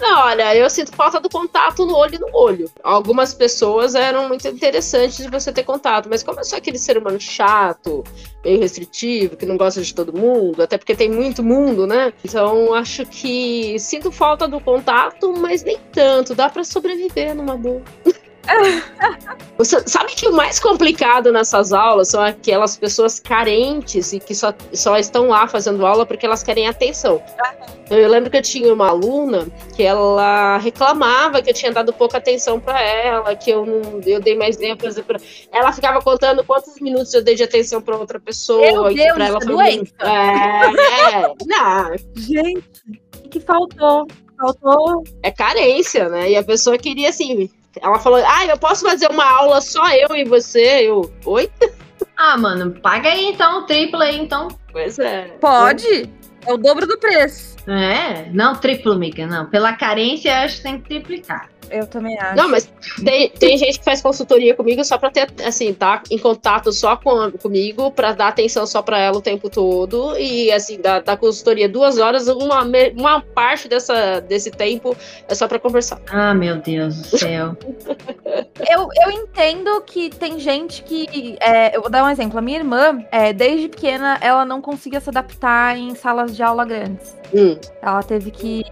Não, 0.00 0.20
olha, 0.26 0.54
eu 0.56 0.68
sinto 0.68 0.94
falta 0.94 1.20
do 1.20 1.28
contato 1.28 1.84
no 1.86 1.96
olho 1.96 2.18
no 2.18 2.28
olho. 2.32 2.70
Algumas 2.82 3.34
pessoas 3.34 3.94
eram 3.94 4.28
muito 4.28 4.46
interessantes 4.48 5.18
de 5.18 5.28
você 5.28 5.52
ter 5.52 5.62
contato, 5.62 6.08
mas 6.08 6.22
como 6.22 6.40
eu 6.40 6.44
sou 6.44 6.58
aquele 6.58 6.78
ser 6.78 6.98
humano 6.98 7.20
chato, 7.20 8.02
meio 8.44 8.60
restritivo, 8.60 9.36
que 9.36 9.46
não 9.46 9.56
gosta 9.56 9.82
de 9.82 9.94
todo 9.94 10.16
mundo, 10.16 10.62
até 10.62 10.76
porque 10.76 10.94
tem 10.94 11.10
muito 11.10 11.42
mundo, 11.42 11.86
né? 11.86 12.12
Então 12.24 12.74
acho 12.74 13.06
que 13.06 13.78
sinto 13.78 14.10
falta 14.10 14.48
do 14.48 14.60
contato, 14.60 15.32
mas 15.36 15.62
nem 15.62 15.78
tanto. 15.92 16.34
Dá 16.34 16.48
pra 16.48 16.64
sobreviver 16.64 17.34
numa 17.34 17.56
boa. 17.56 17.82
Você 19.58 19.86
sabe 19.86 20.14
que 20.14 20.26
o 20.26 20.32
mais 20.32 20.58
complicado 20.58 21.30
nessas 21.30 21.72
aulas 21.72 22.08
são 22.08 22.22
aquelas 22.22 22.76
pessoas 22.76 23.20
carentes 23.20 24.12
e 24.12 24.18
que 24.18 24.34
só, 24.34 24.54
só 24.72 24.96
estão 24.96 25.28
lá 25.28 25.46
fazendo 25.46 25.84
aula 25.84 26.06
porque 26.06 26.24
elas 26.24 26.42
querem 26.42 26.66
atenção. 26.66 27.22
Eu 27.90 28.08
lembro 28.08 28.30
que 28.30 28.38
eu 28.38 28.42
tinha 28.42 28.72
uma 28.72 28.88
aluna 28.88 29.48
que 29.76 29.82
ela 29.82 30.56
reclamava 30.58 31.42
que 31.42 31.50
eu 31.50 31.54
tinha 31.54 31.72
dado 31.72 31.92
pouca 31.92 32.16
atenção 32.18 32.58
para 32.58 32.80
ela, 32.80 33.36
que 33.36 33.50
eu 33.50 33.66
não 33.66 34.00
eu 34.06 34.20
dei 34.20 34.36
mais 34.36 34.58
ênfase 34.60 35.02
para 35.02 35.20
ela 35.52 35.72
ficava 35.72 36.00
contando 36.00 36.42
quantos 36.44 36.80
minutos 36.80 37.12
eu 37.12 37.22
dei 37.22 37.34
de 37.34 37.42
atenção 37.42 37.82
para 37.82 37.98
outra 37.98 38.18
pessoa 38.18 38.60
Meu 38.60 38.94
Deus, 38.94 39.12
para 39.12 39.26
ela 39.26 39.38
isso 39.38 39.50
é 39.50 39.52
foi 39.52 39.54
doença. 39.54 39.76
muito. 39.76 39.94
É, 40.00 41.24
é, 41.24 41.34
não, 41.46 41.96
Gente, 42.16 42.64
o 43.24 43.28
que 43.28 43.40
faltou? 43.40 44.06
faltou. 44.40 45.04
É 45.22 45.30
carência, 45.30 46.08
né? 46.08 46.30
E 46.30 46.36
a 46.36 46.42
pessoa 46.42 46.78
queria 46.78 47.10
assim. 47.10 47.50
Ela 47.80 47.98
falou: 47.98 48.22
Ah, 48.26 48.46
eu 48.46 48.58
posso 48.58 48.84
fazer 48.84 49.08
uma 49.10 49.24
aula 49.24 49.60
só 49.60 49.88
eu 49.94 50.14
e 50.16 50.24
você? 50.24 50.88
Eu, 50.88 51.12
oi? 51.24 51.50
Ah, 52.22 52.36
mano, 52.36 52.70
paga 52.82 53.08
aí 53.08 53.28
então, 53.28 53.64
triplo 53.64 54.02
aí 54.02 54.18
então. 54.18 54.48
Pois 54.70 54.98
é. 54.98 55.28
Pode. 55.40 56.10
É 56.46 56.52
o 56.52 56.58
dobro 56.58 56.86
do 56.86 56.98
preço. 56.98 57.56
É, 57.66 58.28
não 58.30 58.54
triplo, 58.54 58.92
amiga, 58.92 59.26
não. 59.26 59.46
Pela 59.46 59.72
carência, 59.72 60.28
eu 60.28 60.44
acho 60.44 60.56
que 60.58 60.62
tem 60.62 60.78
que 60.78 60.88
triplicar. 60.88 61.48
Eu 61.70 61.86
também 61.86 62.18
acho. 62.18 62.36
Não, 62.36 62.48
mas 62.48 62.70
tem, 63.04 63.30
tem 63.30 63.56
gente 63.56 63.78
que 63.78 63.84
faz 63.84 64.02
consultoria 64.02 64.54
comigo 64.54 64.84
só 64.84 64.98
pra 64.98 65.10
ter, 65.10 65.28
assim, 65.44 65.72
tá 65.72 66.02
em 66.10 66.18
contato 66.18 66.72
só 66.72 66.96
com, 66.96 67.30
comigo, 67.32 67.90
pra 67.90 68.12
dar 68.12 68.28
atenção 68.28 68.66
só 68.66 68.82
pra 68.82 68.98
ela 68.98 69.18
o 69.18 69.22
tempo 69.22 69.48
todo. 69.48 70.16
E, 70.18 70.50
assim, 70.52 70.80
da, 70.80 71.00
da 71.00 71.16
consultoria 71.16 71.68
duas 71.68 71.98
horas, 71.98 72.28
uma, 72.28 72.62
uma 72.96 73.20
parte 73.20 73.68
dessa, 73.68 74.20
desse 74.20 74.50
tempo 74.50 74.96
é 75.28 75.34
só 75.34 75.46
pra 75.46 75.58
conversar. 75.58 76.00
Ah, 76.10 76.34
meu 76.34 76.56
Deus 76.56 76.96
do 77.02 77.18
céu. 77.18 77.56
Eu, 78.68 78.88
eu 79.02 79.10
entendo 79.10 79.80
que 79.80 80.10
tem 80.10 80.38
gente 80.38 80.82
que. 80.84 81.36
é, 81.40 81.74
eu 81.74 81.80
vou 81.80 81.90
dar 81.90 82.04
um 82.04 82.08
exemplo. 82.08 82.38
A 82.38 82.42
minha 82.42 82.58
irmã, 82.58 83.04
é, 83.10 83.32
desde 83.32 83.68
pequena, 83.68 84.18
ela 84.20 84.44
não 84.44 84.60
conseguia 84.60 85.00
se 85.00 85.08
adaptar 85.08 85.76
em 85.76 85.94
salas 85.94 86.36
de 86.36 86.42
aula 86.42 86.64
grandes. 86.64 87.16
Hum. 87.34 87.58
Ela 87.82 88.02
teve 88.02 88.30
que. 88.30 88.64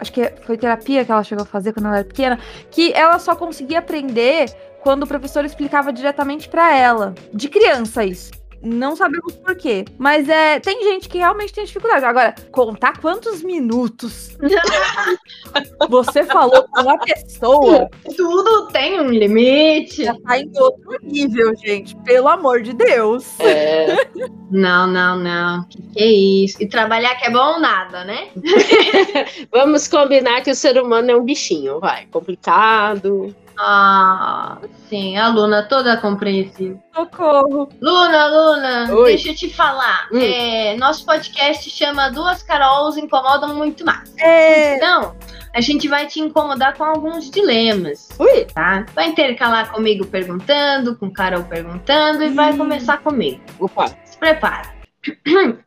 Acho 0.00 0.12
que 0.12 0.32
foi 0.42 0.56
terapia 0.56 1.04
que 1.04 1.12
ela 1.12 1.22
chegou 1.22 1.42
a 1.42 1.46
fazer 1.46 1.72
quando 1.72 1.86
ela 1.86 1.98
era 1.98 2.04
pequena. 2.04 2.27
Que 2.70 2.92
ela 2.92 3.18
só 3.18 3.34
conseguia 3.34 3.78
aprender 3.78 4.52
quando 4.82 5.04
o 5.04 5.06
professor 5.06 5.44
explicava 5.44 5.92
diretamente 5.92 6.48
pra 6.48 6.74
ela. 6.74 7.14
De 7.32 7.48
criança, 7.48 8.04
isso. 8.04 8.37
Não 8.62 8.96
sabemos 8.96 9.34
por 9.36 9.56
quê. 9.56 9.84
Mas 9.98 10.28
é, 10.28 10.58
tem 10.60 10.82
gente 10.82 11.08
que 11.08 11.18
realmente 11.18 11.52
tem 11.52 11.64
dificuldade. 11.64 12.04
Agora, 12.04 12.34
contar 12.50 13.00
quantos 13.00 13.42
minutos 13.42 14.36
você 15.88 16.24
falou 16.24 16.64
com 16.68 16.82
uma 16.82 16.98
pessoa 16.98 17.88
Tudo 18.16 18.68
tem 18.68 19.00
um 19.00 19.10
limite. 19.10 20.04
já 20.04 20.14
tá 20.20 20.38
em 20.38 20.50
outro 20.56 20.98
nível, 21.02 21.54
gente. 21.56 21.96
Pelo 21.98 22.28
amor 22.28 22.62
de 22.62 22.72
Deus. 22.72 23.38
É, 23.40 24.08
Não, 24.50 24.86
não, 24.86 25.16
não. 25.18 25.64
Que, 25.64 25.82
que 25.82 26.04
isso? 26.44 26.62
E 26.62 26.66
trabalhar 26.66 27.14
que 27.16 27.26
é 27.26 27.30
bom 27.30 27.60
nada, 27.60 28.04
né? 28.04 28.28
vamos 29.52 29.86
combinar 29.86 30.40
que 30.42 30.50
o 30.50 30.54
ser 30.54 30.80
humano 30.80 31.10
é 31.10 31.16
um 31.16 31.22
bichinho, 31.24 31.78
vai. 31.80 32.06
Complicado. 32.06 33.34
Ah, 33.60 34.58
sim, 34.88 35.16
a 35.16 35.28
Luna 35.28 35.64
toda 35.64 35.96
compreensiva. 35.96 36.78
Socorro. 36.94 37.68
Luna, 37.80 38.26
Luna, 38.28 38.94
Oi. 38.94 39.04
deixa 39.10 39.30
eu 39.30 39.34
te 39.34 39.52
falar. 39.52 40.06
Hum. 40.12 40.18
É, 40.20 40.76
nosso 40.76 41.04
podcast 41.04 41.68
chama 41.68 42.08
Duas 42.10 42.42
Carols 42.42 42.96
Incomodam 42.96 43.54
Muito 43.56 43.84
Mais. 43.84 44.14
É. 44.18 44.76
Então, 44.76 45.16
a 45.54 45.60
gente 45.60 45.88
vai 45.88 46.06
te 46.06 46.20
incomodar 46.20 46.76
com 46.76 46.84
alguns 46.84 47.28
dilemas, 47.30 48.08
Ui, 48.18 48.44
tá? 48.44 48.86
Vai 48.94 49.08
intercalar 49.08 49.72
comigo 49.72 50.06
perguntando, 50.06 50.94
com 50.96 51.10
Carol 51.10 51.42
perguntando 51.44 52.22
e 52.22 52.28
vai 52.28 52.52
Hum. 52.52 52.58
começar 52.58 52.98
comigo. 52.98 53.40
opa. 53.58 53.88
Se 54.04 54.16
prepara. 54.18 54.72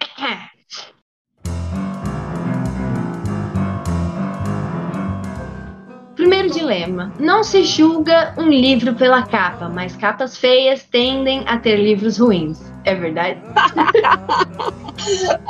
Primeiro 6.22 6.52
dilema. 6.52 7.12
Não 7.20 7.44
se 7.44 7.64
julga 7.64 8.36
um 8.38 8.48
livro 8.48 8.94
pela 8.94 9.24
capa, 9.24 9.68
mas 9.68 9.96
capas 9.96 10.38
feias 10.38 10.84
tendem 10.84 11.44
a 11.48 11.58
ter 11.58 11.78
livros 11.78 12.20
ruins. 12.20 12.72
É 12.86 12.94
verdade? 12.94 13.42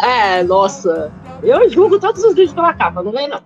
É, 0.01 0.41
nossa. 0.43 1.11
Eu 1.43 1.69
julgo 1.69 1.99
todos 1.99 2.23
os 2.23 2.33
vídeos 2.33 2.53
pela 2.53 2.73
capa, 2.73 3.03
não 3.03 3.11
vem 3.11 3.27
não. 3.27 3.41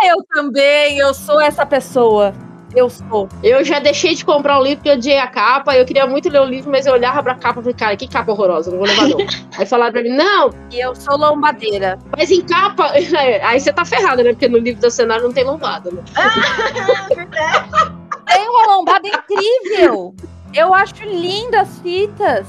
Eu 0.00 0.22
também, 0.32 0.96
eu 0.96 1.12
sou 1.12 1.40
essa 1.40 1.66
pessoa. 1.66 2.32
Eu 2.74 2.90
sou. 2.90 3.28
Eu 3.42 3.64
já 3.64 3.78
deixei 3.78 4.14
de 4.14 4.24
comprar 4.24 4.58
o 4.58 4.62
livro 4.62 4.78
porque 4.78 4.90
eu 4.90 4.94
odiei 4.94 5.18
a 5.18 5.26
capa. 5.26 5.74
Eu 5.76 5.84
queria 5.86 6.06
muito 6.06 6.28
ler 6.28 6.40
o 6.40 6.44
livro, 6.44 6.70
mas 6.70 6.86
eu 6.86 6.92
olhava 6.92 7.22
pra 7.22 7.34
capa 7.34 7.60
e 7.60 7.62
falei, 7.62 7.74
cara, 7.74 7.96
que 7.96 8.06
capa 8.06 8.30
horrorosa, 8.32 8.70
não 8.70 8.78
vou 8.78 8.86
levar 8.86 9.08
não. 9.08 9.18
Aí 9.58 9.66
falaram 9.66 9.92
pra 9.92 10.02
mim, 10.02 10.10
não, 10.10 10.50
E 10.70 10.78
eu 10.80 10.94
sou 10.94 11.16
lombadeira. 11.16 11.98
mas 12.16 12.30
em 12.30 12.42
capa. 12.42 12.92
Aí 13.42 13.60
você 13.60 13.72
tá 13.72 13.84
ferrada, 13.84 14.22
né? 14.22 14.30
Porque 14.32 14.48
no 14.48 14.58
livro 14.58 14.80
do 14.82 14.90
cenário 14.90 15.24
não 15.24 15.32
tem 15.32 15.44
lombada, 15.44 15.90
né? 15.90 16.02
Tem 18.26 18.46
uma 18.46 18.76
lombada 18.76 19.08
incrível. 19.08 20.14
Eu 20.54 20.74
acho 20.74 21.02
lindas 21.04 21.60
as 21.60 21.78
fitas. 21.80 22.46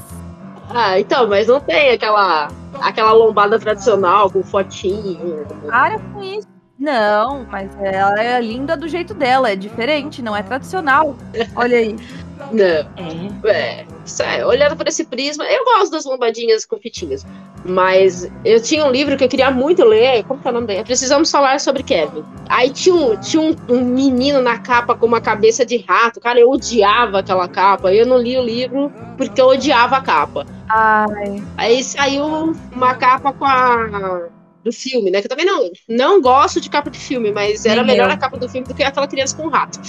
Ah, 0.69 0.99
então, 0.99 1.27
mas 1.27 1.47
não 1.47 1.59
tem 1.59 1.91
aquela, 1.91 2.49
aquela 2.81 3.11
lombada 3.13 3.57
tradicional 3.57 4.29
com 4.29 4.43
fotinho. 4.43 5.45
Para 5.67 5.97
com 5.99 6.21
isso. 6.21 6.47
Não, 6.79 7.45
mas 7.51 7.69
ela 7.81 8.23
é 8.23 8.39
linda 8.39 8.77
do 8.77 8.87
jeito 8.87 9.13
dela, 9.13 9.51
é 9.51 9.55
diferente, 9.55 10.21
não 10.21 10.35
é 10.35 10.41
tradicional. 10.41 11.15
Olha 11.55 11.77
aí. 11.77 11.95
Não. 12.51 13.49
É. 13.49 13.85
É, 14.21 14.45
olhando 14.45 14.75
por 14.75 14.87
esse 14.87 15.03
prisma, 15.03 15.43
eu 15.45 15.63
gosto 15.65 15.91
das 15.91 16.05
lombadinhas 16.05 16.65
com 16.65 16.77
fitinhas. 16.77 17.25
Mas 17.65 18.29
eu 18.45 18.61
tinha 18.61 18.85
um 18.85 18.91
livro 18.91 19.17
que 19.17 19.23
eu 19.23 19.29
queria 19.29 19.51
muito 19.51 19.83
ler. 19.83 20.23
Como 20.23 20.41
que 20.41 20.47
é 20.47 20.51
o 20.51 20.53
nome 20.53 20.67
dele? 20.67 20.83
Precisamos 20.83 21.29
falar 21.29 21.59
sobre 21.59 21.83
Kevin. 21.83 22.23
Aí 22.47 22.69
tinha, 22.69 22.95
um, 22.95 23.17
tinha 23.17 23.41
um, 23.41 23.55
um 23.69 23.83
menino 23.83 24.41
na 24.41 24.57
capa 24.57 24.95
com 24.95 25.05
uma 25.05 25.21
cabeça 25.21 25.65
de 25.65 25.77
rato. 25.77 26.19
Cara, 26.19 26.39
eu 26.39 26.49
odiava 26.49 27.19
aquela 27.19 27.47
capa. 27.47 27.93
Eu 27.93 28.05
não 28.05 28.17
li 28.17 28.37
o 28.37 28.41
livro 28.41 28.91
porque 29.17 29.39
eu 29.39 29.47
odiava 29.47 29.97
a 29.97 30.01
capa. 30.01 30.47
Ai, 30.69 31.43
Aí 31.57 31.83
saiu 31.83 32.55
uma 32.71 32.95
capa 32.95 33.33
com 33.33 33.45
a. 33.45 34.29
Do 34.63 34.73
filme, 34.73 35.09
né? 35.09 35.21
Que 35.21 35.27
eu 35.27 35.29
também 35.29 35.45
não, 35.45 35.69
não 35.87 36.21
gosto 36.21 36.59
de 36.59 36.69
capa 36.69 36.89
de 36.89 36.99
filme, 36.99 37.31
mas 37.31 37.65
era 37.65 37.83
melhor 37.83 38.07
eu. 38.07 38.13
a 38.13 38.17
capa 38.17 38.37
do 38.37 38.49
filme 38.49 38.67
do 38.67 38.73
que 38.73 38.83
aquela 38.83 39.07
criança 39.07 39.35
com 39.37 39.47
rato. 39.47 39.79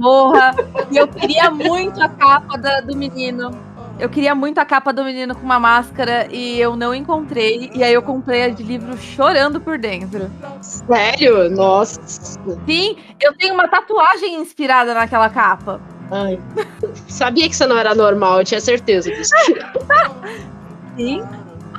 porra. 0.00 0.54
E 0.90 0.96
eu 0.96 1.08
queria 1.08 1.50
muito 1.50 2.00
a 2.00 2.08
capa 2.08 2.56
da- 2.56 2.80
do 2.80 2.96
menino. 2.96 3.50
Eu 3.98 4.10
queria 4.10 4.34
muito 4.34 4.58
a 4.58 4.64
capa 4.64 4.92
do 4.92 5.02
menino 5.02 5.34
com 5.34 5.40
uma 5.42 5.58
máscara 5.58 6.28
e 6.30 6.60
eu 6.60 6.76
não 6.76 6.94
encontrei. 6.94 7.70
E 7.74 7.82
aí 7.82 7.94
eu 7.94 8.02
comprei 8.02 8.42
a 8.44 8.48
de 8.50 8.62
livro 8.62 8.96
chorando 8.98 9.58
por 9.60 9.78
dentro. 9.78 10.30
Sério? 10.60 11.50
Nossa. 11.50 11.98
Sim, 12.06 12.96
eu 13.18 13.34
tenho 13.38 13.54
uma 13.54 13.66
tatuagem 13.66 14.34
inspirada 14.36 14.92
naquela 14.92 15.30
capa. 15.30 15.80
Ai. 16.10 16.38
Sabia 17.08 17.48
que 17.48 17.54
isso 17.54 17.66
não 17.66 17.78
era 17.78 17.94
normal, 17.94 18.38
eu 18.40 18.44
tinha 18.44 18.60
certeza 18.60 19.10
disso. 19.10 19.32
Sim, 20.96 21.22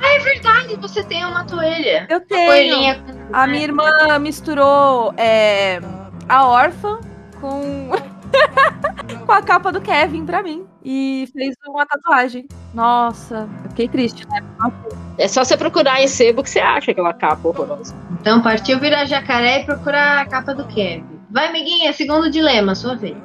É 0.02 0.18
verdade, 0.18 0.76
você 0.76 1.02
tem 1.02 1.24
uma 1.24 1.44
toalha. 1.44 2.06
eu 2.08 2.20
tenho. 2.20 2.94
Com. 2.94 3.18
A 3.32 3.46
minha 3.46 3.64
irmã 3.64 4.18
misturou 4.18 5.12
é, 5.16 5.80
a 6.28 6.46
órfã 6.46 7.00
com, 7.40 7.90
com 9.26 9.32
a 9.32 9.42
capa 9.42 9.72
do 9.72 9.80
Kevin 9.80 10.24
pra 10.24 10.42
mim. 10.42 10.66
E 10.84 11.28
fez 11.32 11.54
uma 11.66 11.84
tatuagem. 11.84 12.46
Nossa, 12.72 13.48
eu 13.64 13.70
fiquei 13.70 13.88
triste, 13.88 14.26
né? 14.28 14.42
É 15.18 15.28
só 15.28 15.44
você 15.44 15.56
procurar 15.56 16.00
em 16.00 16.08
sebo 16.08 16.42
que 16.42 16.50
você 16.50 16.60
acha 16.60 16.92
aquela 16.92 17.12
capa 17.12 17.48
horrorosa. 17.48 17.94
Então 18.20 18.40
partiu 18.40 18.78
virar 18.78 19.04
jacaré 19.04 19.60
e 19.60 19.64
procurar 19.64 20.20
a 20.20 20.26
capa 20.26 20.54
do 20.54 20.64
Kevin. 20.66 21.04
Vai, 21.30 21.48
amiguinha, 21.48 21.92
segundo 21.92 22.30
dilema, 22.30 22.74
sua 22.74 22.96
vez. 22.96 23.16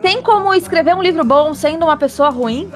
Tem 0.00 0.22
como 0.22 0.54
escrever 0.54 0.94
um 0.94 1.02
livro 1.02 1.24
bom 1.24 1.52
sendo 1.52 1.84
uma 1.84 1.96
pessoa 1.96 2.30
ruim? 2.30 2.70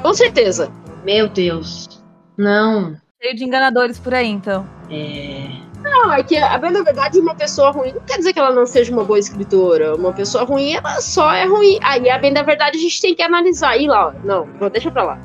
Com 0.00 0.14
certeza. 0.14 0.70
Meu 1.04 1.28
Deus. 1.28 1.93
Não. 2.36 2.96
Cheio 3.22 3.36
de 3.36 3.44
enganadores 3.44 3.98
por 3.98 4.12
aí, 4.14 4.28
então. 4.28 4.66
É. 4.90 5.48
Não, 5.82 6.12
é 6.12 6.22
que 6.22 6.36
a 6.36 6.56
bem 6.56 6.70
na 6.70 6.82
verdade 6.82 7.18
uma 7.18 7.34
pessoa 7.34 7.70
ruim 7.70 7.92
não 7.92 8.00
quer 8.00 8.16
dizer 8.16 8.32
que 8.32 8.38
ela 8.38 8.50
não 8.52 8.64
seja 8.66 8.90
uma 8.90 9.04
boa 9.04 9.18
escritora. 9.18 9.94
Uma 9.94 10.12
pessoa 10.12 10.44
ruim, 10.44 10.72
ela 10.74 11.00
só 11.00 11.30
é 11.32 11.44
ruim. 11.44 11.78
Aí, 11.82 12.08
a 12.08 12.18
bem 12.18 12.32
da 12.32 12.42
verdade, 12.42 12.78
a 12.78 12.80
gente 12.80 13.00
tem 13.00 13.14
que 13.14 13.22
analisar. 13.22 13.70
Aí 13.70 13.86
lá, 13.86 14.08
ó. 14.08 14.12
não, 14.24 14.46
não 14.60 14.70
deixa 14.70 14.90
pra 14.90 15.02
lá. 15.02 15.18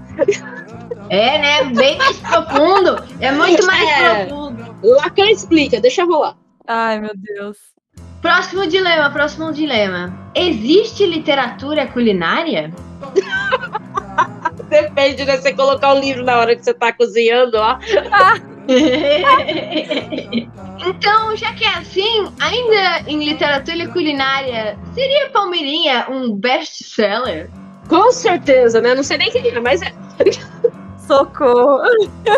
É, 1.10 1.38
né? 1.40 1.64
Bem 1.74 1.98
mais 1.98 2.18
profundo. 2.18 3.04
É 3.22 3.32
muito 3.32 3.66
mais 3.66 3.90
É. 3.90 4.26
profundo. 4.26 4.76
Lacan 4.84 5.30
explica, 5.30 5.80
deixa 5.80 6.04
rolar. 6.04 6.36
Ai, 6.68 7.00
meu 7.00 7.12
Deus. 7.16 7.58
Próximo 8.22 8.68
dilema, 8.68 9.10
próximo 9.10 9.52
dilema. 9.54 10.14
Existe 10.36 11.06
literatura 11.06 11.88
culinária? 11.88 12.72
Depende, 14.70 15.26
né? 15.26 15.38
Você 15.38 15.54
colocar 15.54 15.94
o 15.94 16.00
livro 16.00 16.24
na 16.24 16.38
hora 16.38 16.56
que 16.56 16.64
você 16.64 16.74
tá 16.74 16.94
cozinhando, 16.94 17.58
ó. 17.58 17.78
então, 20.86 21.36
já 21.36 21.54
que 21.54 21.64
é 21.66 21.78
assim, 21.78 22.28
ainda 22.40 23.10
em 23.10 23.24
literatura 23.24 23.88
culinária, 23.88 24.78
seria 24.94 25.30
Palmeirinha 25.30 26.06
um 26.10 26.34
best-seller? 26.36 27.50
Com 27.88 28.12
certeza, 28.12 28.80
né? 28.82 28.94
Não 28.94 29.04
sei 29.04 29.18
nem 29.18 29.32
quem 29.32 29.48
é, 29.50 29.60
mas 29.60 29.82
é. 29.82 29.92
Socorro. 31.08 31.82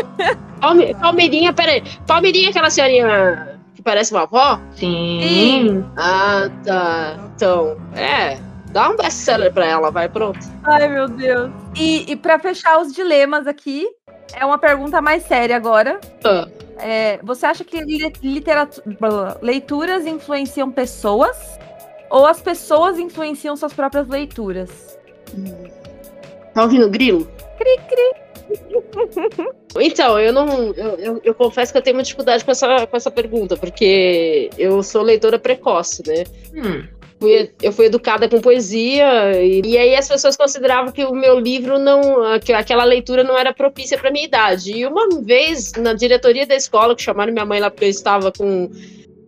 Palme- 0.62 0.96
Palmeirinha, 0.96 1.52
peraí. 1.52 1.84
Palmeirinha 2.08 2.48
é 2.48 2.50
aquela 2.52 2.70
senhorinha 2.70 3.60
que 3.76 3.82
parece 3.82 4.14
uma 4.14 4.24
avó? 4.24 4.60
Sim. 4.76 5.84
Ah, 5.98 6.50
tá. 6.64 7.16
Então, 7.36 7.78
é. 7.96 8.38
Dá 8.72 8.90
um 8.90 8.96
best-seller 8.96 9.52
pra 9.52 9.66
ela, 9.66 9.92
vai, 9.92 10.08
pronto. 10.08 10.40
Ai, 10.64 10.88
meu 10.88 11.10
Deus. 11.10 11.52
E, 11.76 12.12
e 12.12 12.16
para 12.16 12.38
fechar 12.40 12.82
os 12.82 12.94
dilemas 12.94 13.48
aqui, 13.48 13.88
é 14.34 14.46
uma 14.46 14.58
pergunta 14.58 15.02
mais 15.02 15.24
séria 15.24 15.56
agora. 15.56 16.00
Ah, 16.24 16.48
É, 16.78 17.20
você 17.22 17.46
acha 17.46 17.64
que 17.64 17.78
leituras 19.42 20.06
influenciam 20.06 20.72
pessoas? 20.72 21.38
Ou 22.10 22.26
as 22.26 22.42
pessoas 22.42 23.00
influenciam 23.00 23.56
suas 23.56 23.74
próprias 23.74 24.08
leituras? 24.08 24.98
Tá 26.54 26.64
ouvindo 26.64 26.90
grilo? 26.90 27.30
Cri, 27.58 27.78
cri. 27.88 28.22
Então, 29.80 30.20
eu 30.20 30.34
não. 30.34 30.74
Eu, 30.74 30.98
eu, 30.98 31.22
eu, 31.24 31.34
confesso 31.34 31.72
que 31.72 31.78
eu 31.78 31.82
tenho 31.82 31.96
uma 31.96 32.04
dificuldade 32.04 32.44
com 32.44 32.52
essa, 32.52 32.86
com 32.86 32.98
essa 32.98 33.10
pergunta, 33.10 33.56
porque 33.56 34.50
eu 34.58 34.84
sou 34.84 35.02
leitora 35.02 35.40
precoce, 35.40 36.04
né? 36.06 36.26
Hum. 36.54 36.86
Fui, 37.22 37.52
eu 37.62 37.72
fui 37.72 37.86
educada 37.86 38.28
com 38.28 38.42
poesia, 38.42 39.40
e, 39.40 39.62
e, 39.64 39.78
aí 39.78 39.96
as 39.96 40.08
pessoas 40.08 40.36
consideravam 40.36 40.92
que 40.92 41.06
o 41.06 41.14
meu 41.14 41.40
livro 41.40 41.78
não. 41.78 42.40
que 42.40 42.52
aquela 42.52 42.84
leitura 42.84 43.24
não 43.24 43.38
era 43.38 43.54
propícia 43.54 43.96
para 43.96 44.10
minha 44.10 44.26
idade. 44.26 44.72
E 44.72 44.88
uma 44.88 45.08
vez, 45.22 45.72
na 45.74 45.94
diretoria 45.94 46.48
da 46.48 46.56
escola, 46.56 46.96
que 46.96 47.04
chamaram 47.04 47.32
minha 47.32 47.46
mãe 47.46 47.60
lá 47.60 47.70
porque 47.70 47.86
eu 47.86 47.90
estava 47.90 48.32
com 48.32 48.72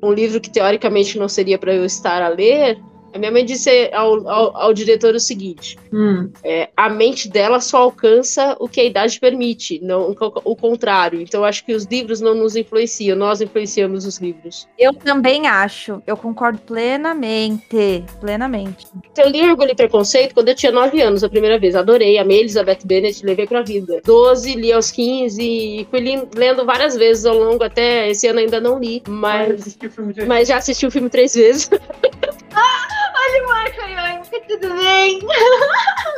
um 0.01 0.11
livro 0.11 0.41
que 0.41 0.49
teoricamente 0.49 1.19
não 1.19 1.29
seria 1.29 1.59
para 1.59 1.73
eu 1.73 1.85
estar 1.85 2.21
a 2.21 2.29
ler, 2.29 2.79
a 3.13 3.19
minha 3.19 3.31
mãe 3.31 3.45
disse 3.45 3.89
ao, 3.93 4.27
ao, 4.27 4.57
ao 4.57 4.73
diretor 4.73 5.13
o 5.13 5.19
seguinte: 5.19 5.77
hum. 5.91 6.29
é, 6.43 6.69
a 6.75 6.89
mente 6.89 7.29
dela 7.29 7.59
só 7.59 7.77
alcança 7.77 8.55
o 8.59 8.67
que 8.67 8.81
a 8.81 8.83
idade 8.83 9.19
permite, 9.19 9.79
não 9.81 10.15
o, 10.43 10.55
contrário. 10.55 11.21
Então, 11.21 11.43
acho 11.43 11.63
que 11.63 11.73
os 11.73 11.85
livros 11.85 12.19
não 12.19 12.33
nos 12.33 12.55
influenciam, 12.55 13.17
nós 13.17 13.41
influenciamos 13.41 14.05
os 14.05 14.17
livros. 14.17 14.67
Eu 14.77 14.93
também 14.93 15.47
acho, 15.47 16.01
eu 16.07 16.17
concordo 16.17 16.59
plenamente. 16.59 18.03
Plenamente. 18.19 18.87
Eu 19.17 19.29
li 19.29 19.41
Orgulho 19.43 19.71
e 19.71 19.75
Preconceito 19.75 20.33
quando 20.33 20.49
eu 20.49 20.55
tinha 20.55 20.71
9 20.71 20.99
anos, 21.01 21.23
a 21.23 21.29
primeira 21.29 21.59
vez. 21.59 21.75
Adorei, 21.75 22.17
amei 22.17 22.39
Elizabeth 22.39 22.79
Bennet, 22.83 23.23
levei 23.23 23.45
pra 23.45 23.61
vida. 23.61 24.01
12, 24.03 24.55
li 24.55 24.73
aos 24.73 24.89
15 24.89 25.41
e 25.41 25.87
fui 25.89 25.99
lendo 26.35 26.65
várias 26.65 26.95
vezes 26.95 27.25
ao 27.25 27.37
longo, 27.37 27.63
até 27.63 28.09
esse 28.09 28.27
ano 28.27 28.39
ainda 28.39 28.59
não 28.59 28.79
li, 28.79 29.03
mas, 29.07 29.77
mas 30.27 30.47
já 30.47 30.57
assisti 30.57 30.85
o 30.87 30.91
filme 30.91 31.09
três 31.09 31.35
vezes. 31.35 31.69
Olha 33.15 33.43
o 33.43 33.47
Marco 33.47 33.81
aí, 33.81 34.39
tudo 34.47 34.75
bem? 34.75 35.19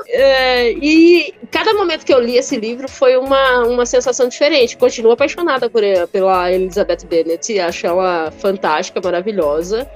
É, 0.07 0.71
e 0.71 1.33
cada 1.51 1.73
momento 1.73 2.05
que 2.05 2.13
eu 2.13 2.19
li 2.19 2.37
esse 2.37 2.55
livro 2.55 2.87
foi 2.87 3.17
uma, 3.17 3.63
uma 3.63 3.85
sensação 3.85 4.29
diferente. 4.29 4.77
Continuo 4.77 5.11
apaixonada 5.11 5.69
por, 5.69 5.81
pela 6.11 6.51
Elizabeth 6.51 7.05
Bennet, 7.05 7.59
acho 7.59 7.85
ela 7.87 8.31
fantástica, 8.31 9.01
maravilhosa. 9.03 9.89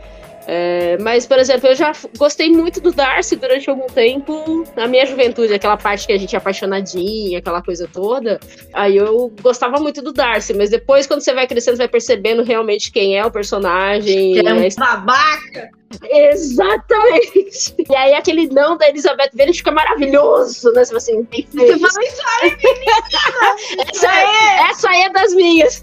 É, 0.51 0.97
mas, 0.99 1.27
por 1.27 1.37
exemplo, 1.37 1.67
eu 1.67 1.75
já 1.75 1.91
gostei 2.17 2.49
muito 2.49 2.81
do 2.81 2.91
Darcy 2.91 3.35
durante 3.35 3.69
algum 3.69 3.85
tempo, 3.85 4.63
na 4.75 4.87
minha 4.87 5.05
juventude, 5.05 5.53
aquela 5.53 5.77
parte 5.77 6.07
que 6.07 6.11
a 6.11 6.17
gente 6.17 6.33
é 6.33 6.39
apaixonadinha, 6.39 7.37
aquela 7.37 7.61
coisa 7.61 7.87
toda. 7.87 8.39
Aí 8.73 8.97
eu 8.97 9.31
gostava 9.43 9.79
muito 9.79 10.01
do 10.01 10.11
Darcy, 10.11 10.55
mas 10.55 10.71
depois, 10.71 11.05
quando 11.05 11.21
você 11.21 11.35
vai 11.35 11.45
crescendo, 11.45 11.75
você 11.75 11.83
vai 11.83 11.87
percebendo 11.87 12.41
realmente 12.41 12.91
quem 12.91 13.15
é 13.15 13.23
o 13.23 13.29
personagem. 13.29 14.33
Que 14.33 14.47
é 14.47 14.51
um 14.51 14.67
babaca! 14.75 15.69
Exatamente. 16.03 17.75
E 17.87 17.95
aí 17.95 18.15
aquele 18.15 18.47
não 18.47 18.75
da 18.75 18.89
Elizabeth 18.89 19.29
Bennet 19.33 19.57
fica 19.59 19.71
maravilhoso, 19.71 20.71
né? 20.71 20.83
Você 20.83 20.87
fala 20.87 20.97
assim, 20.97 21.27
Você 21.31 21.79
fala 21.79 22.05
isso 22.05 22.21
aí, 22.41 22.57
menina! 22.57 23.85
essa, 23.87 24.07
é, 24.07 24.69
essa 24.71 24.89
aí 24.89 25.01
é 25.03 25.09
das 25.09 25.33
minhas. 25.35 25.81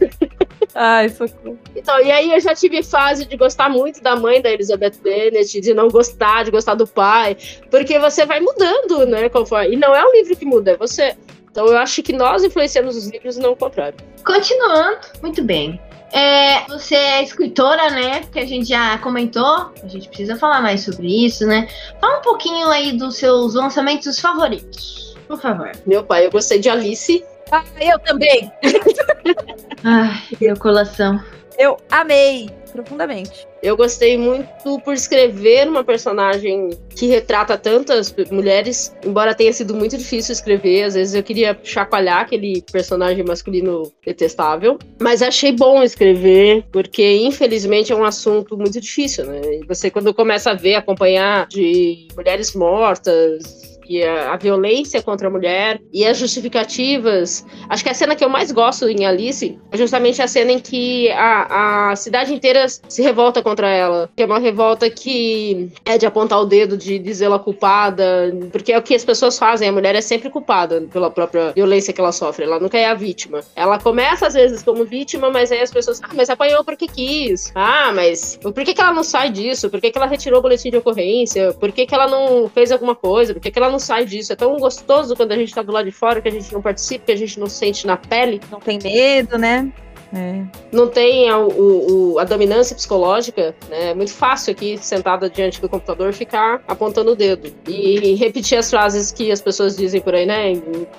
Ai, 0.79 1.09
socorro. 1.09 1.59
Então, 1.75 1.99
e 2.03 2.13
aí 2.13 2.31
eu 2.31 2.39
já 2.39 2.55
tive 2.55 2.83
fase 2.83 3.25
de 3.25 3.35
gostar 3.35 3.71
muito 3.71 4.03
da 4.03 4.15
mãe 4.15 4.43
da 4.43 4.53
Elizabeth 4.53 4.93
Bennet, 5.03 5.59
de 5.59 5.73
não 5.73 5.89
gostar, 5.89 6.45
de 6.45 6.51
gostar 6.51 6.75
do 6.75 6.87
pai, 6.87 7.35
porque 7.71 7.99
você 7.99 8.27
vai 8.27 8.41
mudando, 8.41 9.07
né? 9.07 9.31
Conforme... 9.31 9.73
E 9.73 9.77
não 9.77 9.97
é 9.97 10.05
o 10.05 10.13
livro 10.13 10.37
que 10.37 10.45
muda, 10.45 10.73
é 10.73 10.77
você. 10.77 11.17
Então 11.51 11.65
eu 11.67 11.79
acho 11.79 12.03
que 12.03 12.13
nós 12.13 12.45
influenciamos 12.45 12.95
os 12.95 13.07
livros 13.07 13.39
e 13.39 13.41
não 13.41 13.53
o 13.53 13.57
contrário. 13.57 13.97
Continuando, 14.23 14.99
muito 15.23 15.43
bem. 15.43 15.81
É, 16.13 16.67
você 16.69 16.95
é 16.95 17.23
escritora, 17.23 17.89
né? 17.89 18.21
Que 18.31 18.41
a 18.41 18.47
gente 18.47 18.69
já 18.69 18.99
comentou. 18.99 19.73
A 19.83 19.89
gente 19.89 20.09
precisa 20.09 20.37
falar 20.37 20.61
mais 20.61 20.83
sobre 20.83 21.25
isso, 21.25 21.47
né? 21.47 21.69
Fala 21.99 22.19
um 22.19 22.23
pouquinho 22.23 22.69
aí 22.69 22.93
dos 22.93 23.17
seus 23.17 23.55
lançamentos 23.55 24.21
favoritos, 24.21 25.17
por 25.27 25.41
favor. 25.41 25.73
Meu 25.87 26.05
pai, 26.05 26.27
eu 26.27 26.31
gostei 26.31 26.59
de 26.59 26.69
Alice. 26.69 27.25
Ah, 27.51 27.65
eu 27.81 27.99
também. 28.01 28.51
Ai, 29.85 30.21
meu 30.41 30.57
coração. 30.57 31.21
Eu 31.59 31.77
amei 31.91 32.51
profundamente. 32.73 33.47
Eu 33.63 33.77
gostei 33.77 34.19
muito 34.19 34.79
por 34.85 34.93
escrever 34.93 35.67
uma 35.67 35.83
personagem 35.83 36.71
que 36.91 37.07
retrata 37.07 37.57
tantas 37.57 38.15
mulheres, 38.31 38.95
embora 39.05 39.35
tenha 39.35 39.53
sido 39.53 39.75
muito 39.75 39.97
difícil 39.97 40.35
escrever, 40.35 40.85
às 40.85 40.95
vezes 40.95 41.15
eu 41.15 41.23
queria 41.23 41.59
chacoalhar 41.65 42.21
aquele 42.21 42.63
personagem 42.71 43.25
masculino 43.25 43.91
detestável, 44.05 44.79
mas 45.01 45.23
achei 45.23 45.53
bom 45.53 45.83
escrever, 45.83 46.65
porque 46.71 47.17
infelizmente 47.17 47.93
é 47.93 47.97
um 47.97 48.05
assunto 48.05 48.57
muito 48.57 48.79
difícil, 48.79 49.25
né? 49.25 49.41
E 49.63 49.67
você 49.67 49.91
quando 49.91 50.13
começa 50.13 50.51
a 50.51 50.55
ver, 50.55 50.75
acompanhar 50.75 51.47
de 51.47 52.09
mulheres 52.15 52.55
mortas, 52.55 53.76
e 53.89 54.03
a, 54.03 54.33
a, 54.33 54.37
violência 54.37 55.03
contra 55.03 55.29
a 55.29 55.31
mulher 55.31 55.81
e 55.93 56.05
as 56.05 56.19
justificativas. 56.19 57.45
Acho 57.69 57.83
que 57.83 57.91
a 57.91 57.95
cena 57.95 58.15
que 58.15 58.25
eu 58.25 58.29
mais 58.29 58.51
gosto 58.53 58.89
em 58.89 59.05
Alice 59.05 59.59
é 59.71 59.77
justamente 59.77 60.21
a 60.23 60.29
cena 60.29 60.53
em 60.53 60.59
que 60.59 61.11
a, 61.11 61.91
a 61.91 61.97
cidade 61.97 62.33
inteira 62.33 62.67
se 62.69 63.03
revolta 63.03 63.43
contra 63.43 63.69
ela. 63.69 64.11
Que 64.17 64.23
é 64.23 64.27
uma 64.27 64.39
revolta 64.39 64.89
que 64.91 65.71
é 65.85 65.99
de 65.99 66.07
apontar 66.07 66.41
o 66.41 66.45
dedo, 66.45 66.77
de 66.77 66.99
dizê-la 66.99 67.39
culpada, 67.39 68.35
porque 68.53 68.73
é 68.73 68.79
o 68.79 68.83
que 68.83 68.95
as 68.95 69.05
pessoas 69.05 69.39
fazem. 69.39 69.69
A 69.69 69.73
mulher 69.73 69.95
é 69.95 70.01
sempre 70.01 70.31
culpada 70.31 70.83
pela 70.93 71.11
própria 71.11 71.53
violência 71.53 71.93
que 71.93 72.01
ela 72.01 72.13
sofre. 72.13 72.45
Ela 72.45 72.61
nunca 72.61 72.79
é 72.79 72.87
a 72.87 72.95
vítima. 72.95 73.41
Ela 73.55 73.79
começa 73.79 74.27
às 74.27 74.35
vezes 74.35 74.63
como 74.63 74.85
vítima, 74.85 75.31
mas 75.31 75.53
aí 75.53 75.61
as 75.61 75.71
pessoas, 75.71 76.01
ah, 76.03 76.11
mas 76.15 76.31
apanhou 76.31 76.65
porque 76.65 76.87
quis. 76.87 77.53
Ah, 77.55 77.93
mas 77.95 78.39
por 78.43 78.65
que, 78.65 78.75
que 78.75 78.81
ela 78.81 78.93
não 78.93 79.03
sai 79.03 79.31
disso? 79.31 79.71
Por 79.71 79.81
que, 79.81 79.91
que 79.91 79.99
ela 79.99 80.07
retirou 80.07 80.41
o 80.41 80.43
boletim 80.43 80.71
de 80.71 80.77
ocorrência? 80.77 81.53
Por 81.55 81.73
que, 81.73 81.87
que 81.87 81.95
ela 81.95 82.09
não 82.09 82.49
fez 82.49 82.73
alguma 82.73 82.95
coisa? 82.95 83.35
Por 83.35 83.41
que, 83.41 83.51
que 83.51 83.59
ela 83.59 83.71
não 83.71 83.76
não 83.77 83.79
sai 83.79 84.07
disso. 84.07 84.33
É 84.33 84.37
tão 84.37 84.57
gostoso 84.57 85.15
quando 85.15 85.33
a 85.33 85.37
gente 85.37 85.55
tá 85.55 85.63
do 85.63 85.71
lado 85.71 85.85
de 85.85 85.93
fora 85.93 86.21
que 86.21 86.29
a 86.29 86.33
gente 86.33 86.53
não 86.53 86.63
participa, 86.63 87.07
que 87.07 87.13
a 87.13 87.17
gente 87.17 87.39
não 87.39 87.47
sente 87.47 87.87
na 87.87 87.97
pele. 87.97 88.41
Não 88.51 88.59
tem 88.59 88.79
medo, 88.83 89.37
né? 89.37 89.71
É. 90.15 90.45
Não 90.73 90.89
tem 90.89 91.29
a, 91.29 91.39
o, 91.39 92.19
a 92.19 92.25
dominância 92.25 92.75
psicológica, 92.75 93.55
né? 93.69 93.91
É 93.91 93.95
muito 93.95 94.13
fácil 94.13 94.53
aqui, 94.53 94.79
sentada 94.79 95.29
diante 95.29 95.61
do 95.61 95.69
computador, 95.69 96.13
ficar 96.13 96.63
apontando 96.67 97.11
o 97.11 97.17
dedo. 97.17 97.53
E 97.67 98.15
repetir 98.15 98.57
as 98.57 98.71
frases 98.71 99.11
que 99.11 99.31
as 99.31 99.43
pessoas 99.43 99.77
dizem 99.77 100.01
por 100.01 100.15
aí, 100.15 100.25
né? 100.25 100.53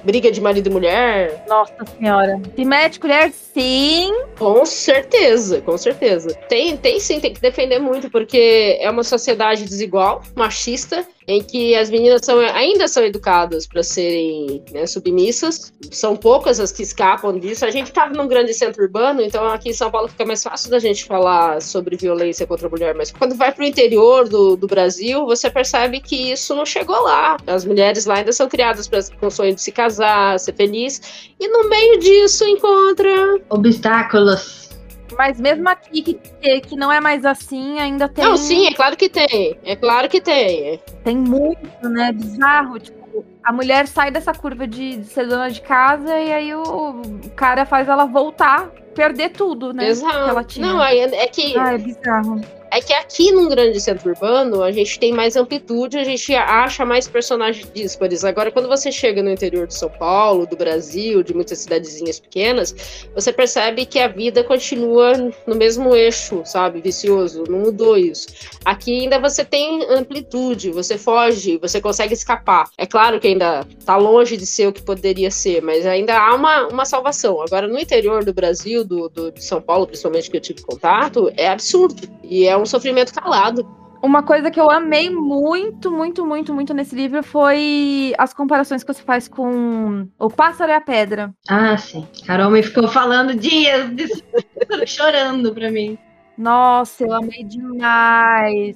Briga 0.04 0.32
de 0.32 0.42
marido 0.42 0.68
e 0.68 0.70
mulher. 0.70 1.46
Nossa 1.48 1.74
senhora. 1.98 2.40
Se 2.56 2.66
mete 2.66 3.00
colher, 3.00 3.32
sim. 3.32 4.12
Com 4.38 4.66
certeza, 4.66 5.62
com 5.62 5.78
certeza. 5.78 6.36
Tem, 6.50 6.78
tem 6.78 7.00
sim, 7.00 7.20
tem 7.20 7.34
que 7.34 7.42
defender 7.42 7.80
muito, 7.80 8.12
porque 8.12 8.78
é 8.80 8.90
uma 8.92 9.04
sociedade 9.04 9.64
desigual, 9.64 10.22
machista, 10.36 11.08
em 11.28 11.44
que 11.44 11.76
as 11.76 11.90
meninas 11.90 12.22
são, 12.24 12.40
ainda 12.40 12.88
são 12.88 13.04
educadas 13.04 13.68
para 13.68 13.84
serem 13.84 14.64
né, 14.72 14.88
submissas. 14.88 15.74
São 15.92 16.16
poucas 16.16 16.58
as 16.58 16.72
que 16.72 16.82
escapam 16.82 17.38
disso. 17.38 17.66
A 17.66 17.70
gente 17.70 17.88
estava 17.88 18.14
num 18.14 18.28
grande 18.28 18.54
centro 18.54 18.82
urbano, 18.82 19.22
então 19.22 19.46
aqui 19.46 19.70
em 19.70 19.74
São 19.74 19.92
Paulo 19.92 20.08
fica 20.08 20.26
mais 20.26 20.42
fácil 20.42 20.72
da 20.72 20.80
gente 20.80 21.04
falar 21.04 21.62
sobre 21.62 21.98
violência 21.98 22.48
contra 22.48 22.68
a 22.68 22.70
mulher. 22.70 22.96
Mas 22.96 23.12
quando 23.12 23.36
vai 23.36 23.52
para 23.52 23.62
o 23.62 23.68
interior 23.68 24.30
do, 24.30 24.56
do 24.56 24.68
Brasil, 24.68 25.26
você 25.26 25.50
percebe 25.50 26.00
que 26.00 26.32
isso 26.32 26.56
não 26.56 26.66
chegou 26.66 27.02
lá. 27.02 27.36
As 27.46 27.66
mulheres 27.66 28.06
lá 28.06 28.16
ainda 28.16 28.32
são 28.32 28.48
criadas 28.48 28.88
pra, 28.88 29.00
com 29.20 29.28
o 29.28 29.32
sonho 29.32 29.54
de 29.54 29.62
se 29.62 29.72
casar, 29.72 30.40
ser 30.40 30.54
feliz. 30.54 31.30
E 31.38 31.48
no 31.50 31.68
meio 31.68 32.00
disso 32.00 32.46
encontra 32.46 33.42
obstáculos 33.50 34.67
mas 35.16 35.40
mesmo 35.40 35.68
aqui 35.70 36.02
que, 36.02 36.62
que 36.62 36.76
não 36.76 36.92
é 36.92 37.00
mais 37.00 37.26
assim, 37.26 37.80
ainda 37.80 38.10
tem. 38.10 38.24
Não, 38.24 38.38
sim, 38.38 38.68
é 38.68 38.74
claro 38.74 38.98
que 38.98 39.10
tem. 39.10 39.58
É 39.64 39.76
claro 39.76 40.10
que 40.10 40.20
tem. 40.20 40.80
Tem 41.04 41.18
muito, 41.18 41.90
né? 41.90 42.12
Bizarro. 42.12 42.80
Tipo, 42.80 43.26
a 43.44 43.52
mulher 43.54 43.88
sai 43.88 44.12
dessa 44.12 44.34
curva 44.34 44.68
de, 44.68 44.98
de 44.98 45.06
ser 45.06 45.28
dona 45.28 45.50
de 45.50 45.62
casa 45.62 46.20
e 46.20 46.34
aí 46.34 46.54
o, 46.54 46.62
o 46.62 47.30
cara 47.36 47.66
faz 47.66 47.88
ela 47.88 48.06
voltar, 48.06 48.70
perder 48.98 49.30
tudo, 49.30 49.72
né? 49.72 49.90
Exato. 49.90 50.60
Não, 50.60 50.84
é, 50.84 50.98
é 50.98 51.28
que. 51.28 51.56
Ah, 51.56 51.74
é 51.74 51.78
bizarro. 51.78 52.42
É 52.70 52.82
que 52.82 52.94
aqui 52.94 53.32
num 53.32 53.48
grande 53.48 53.80
centro 53.80 54.10
urbano 54.10 54.62
a 54.62 54.72
gente 54.72 55.00
tem 55.00 55.14
mais 55.14 55.36
amplitude, 55.36 55.98
a 55.98 56.04
gente 56.04 56.36
acha 56.36 56.86
mais 56.86 57.08
personagens 57.08 57.70
díspares. 57.74 58.24
Agora, 58.26 58.52
quando 58.52 58.68
você 58.68 58.92
chega 58.92 59.24
no 59.24 59.32
interior 59.32 59.68
de 59.68 59.74
São 59.74 59.90
Paulo, 59.90 60.46
do 60.46 60.58
Brasil, 60.58 61.24
de 61.24 61.34
muitas 61.34 61.60
cidadezinhas 61.60 62.20
pequenas, 62.20 63.08
você 63.14 63.32
percebe 63.32 63.86
que 63.86 64.00
a 64.00 64.08
vida 64.08 64.44
continua 64.44 65.14
no 65.46 65.56
mesmo 65.56 65.96
eixo, 65.96 66.42
sabe? 66.44 66.82
Vicioso. 66.82 67.46
Não 67.50 67.60
mudou 67.60 67.98
isso. 67.98 68.28
Aqui 68.66 69.02
ainda 69.02 69.18
você 69.20 69.46
tem 69.46 69.84
amplitude, 69.90 70.70
você 70.70 70.98
foge, 70.98 71.58
você 71.58 71.80
consegue 71.80 72.14
escapar. 72.14 72.70
É 72.78 72.86
claro 72.86 73.20
que 73.20 73.28
ainda 73.28 73.66
tá 73.86 73.96
longe 73.96 74.36
de 74.36 74.46
ser 74.46 74.68
o 74.68 74.74
que 74.74 74.82
poderia 74.82 75.32
ser, 75.32 75.62
mas 75.62 75.86
ainda 75.86 76.18
há 76.18 76.36
uma, 76.36 76.68
uma 76.68 76.86
salvação. 76.86 77.42
Agora, 77.42 77.68
no 77.68 77.80
interior 77.80 78.26
do 78.26 78.34
Brasil, 78.34 78.84
do, 78.88 79.10
do 79.10 79.32
de 79.32 79.44
São 79.44 79.62
Paulo, 79.62 79.86
principalmente 79.86 80.32
que 80.32 80.38
eu 80.38 80.42
tive 80.42 80.62
contato, 80.62 81.32
é 81.36 81.50
absurdo. 81.50 82.08
E 82.24 82.46
é 82.46 82.58
um 82.58 82.66
sofrimento 82.66 83.14
calado. 83.14 83.68
Uma 84.02 84.24
coisa 84.24 84.50
que 84.50 84.60
eu 84.60 84.70
amei 84.70 85.10
muito, 85.10 85.92
muito, 85.92 86.26
muito, 86.26 86.54
muito 86.54 86.74
nesse 86.74 86.96
livro 86.96 87.22
foi 87.24 88.14
as 88.18 88.34
comparações 88.34 88.84
que 88.84 88.94
você 88.94 89.02
faz 89.02 89.28
com 89.28 90.08
o 90.20 90.30
pássaro 90.30 90.72
e 90.72 90.76
a 90.76 90.82
pedra. 90.82 91.34
Ah, 91.50 91.76
sim. 91.78 92.08
Carol 92.26 92.52
me 92.52 92.64
ficou 92.64 92.88
falando 92.88 93.36
dias, 93.36 93.94
disso, 93.96 94.24
chorando 94.86 95.54
pra 95.54 95.72
mim. 95.72 95.98
Nossa, 96.38 97.04
eu 97.04 97.14
amei 97.14 97.44
demais. 97.44 98.76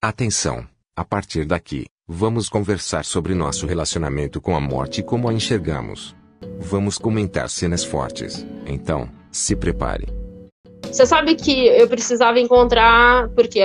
Atenção! 0.00 0.64
A 0.96 1.04
partir 1.04 1.44
daqui, 1.44 1.84
vamos 2.08 2.48
conversar 2.48 3.04
sobre 3.04 3.34
nosso 3.34 3.66
relacionamento 3.66 4.40
com 4.40 4.56
a 4.56 4.60
morte 4.60 5.00
e 5.00 5.04
como 5.04 5.28
a 5.28 5.34
enxergamos. 5.34 6.15
Vamos 6.58 6.98
comentar 6.98 7.48
cenas 7.48 7.84
fortes. 7.84 8.46
Então, 8.66 9.08
se 9.30 9.54
prepare. 9.54 10.06
Você 10.82 11.04
sabe 11.04 11.34
que 11.34 11.66
eu 11.66 11.88
precisava 11.88 12.40
encontrar, 12.40 13.28
porque 13.30 13.60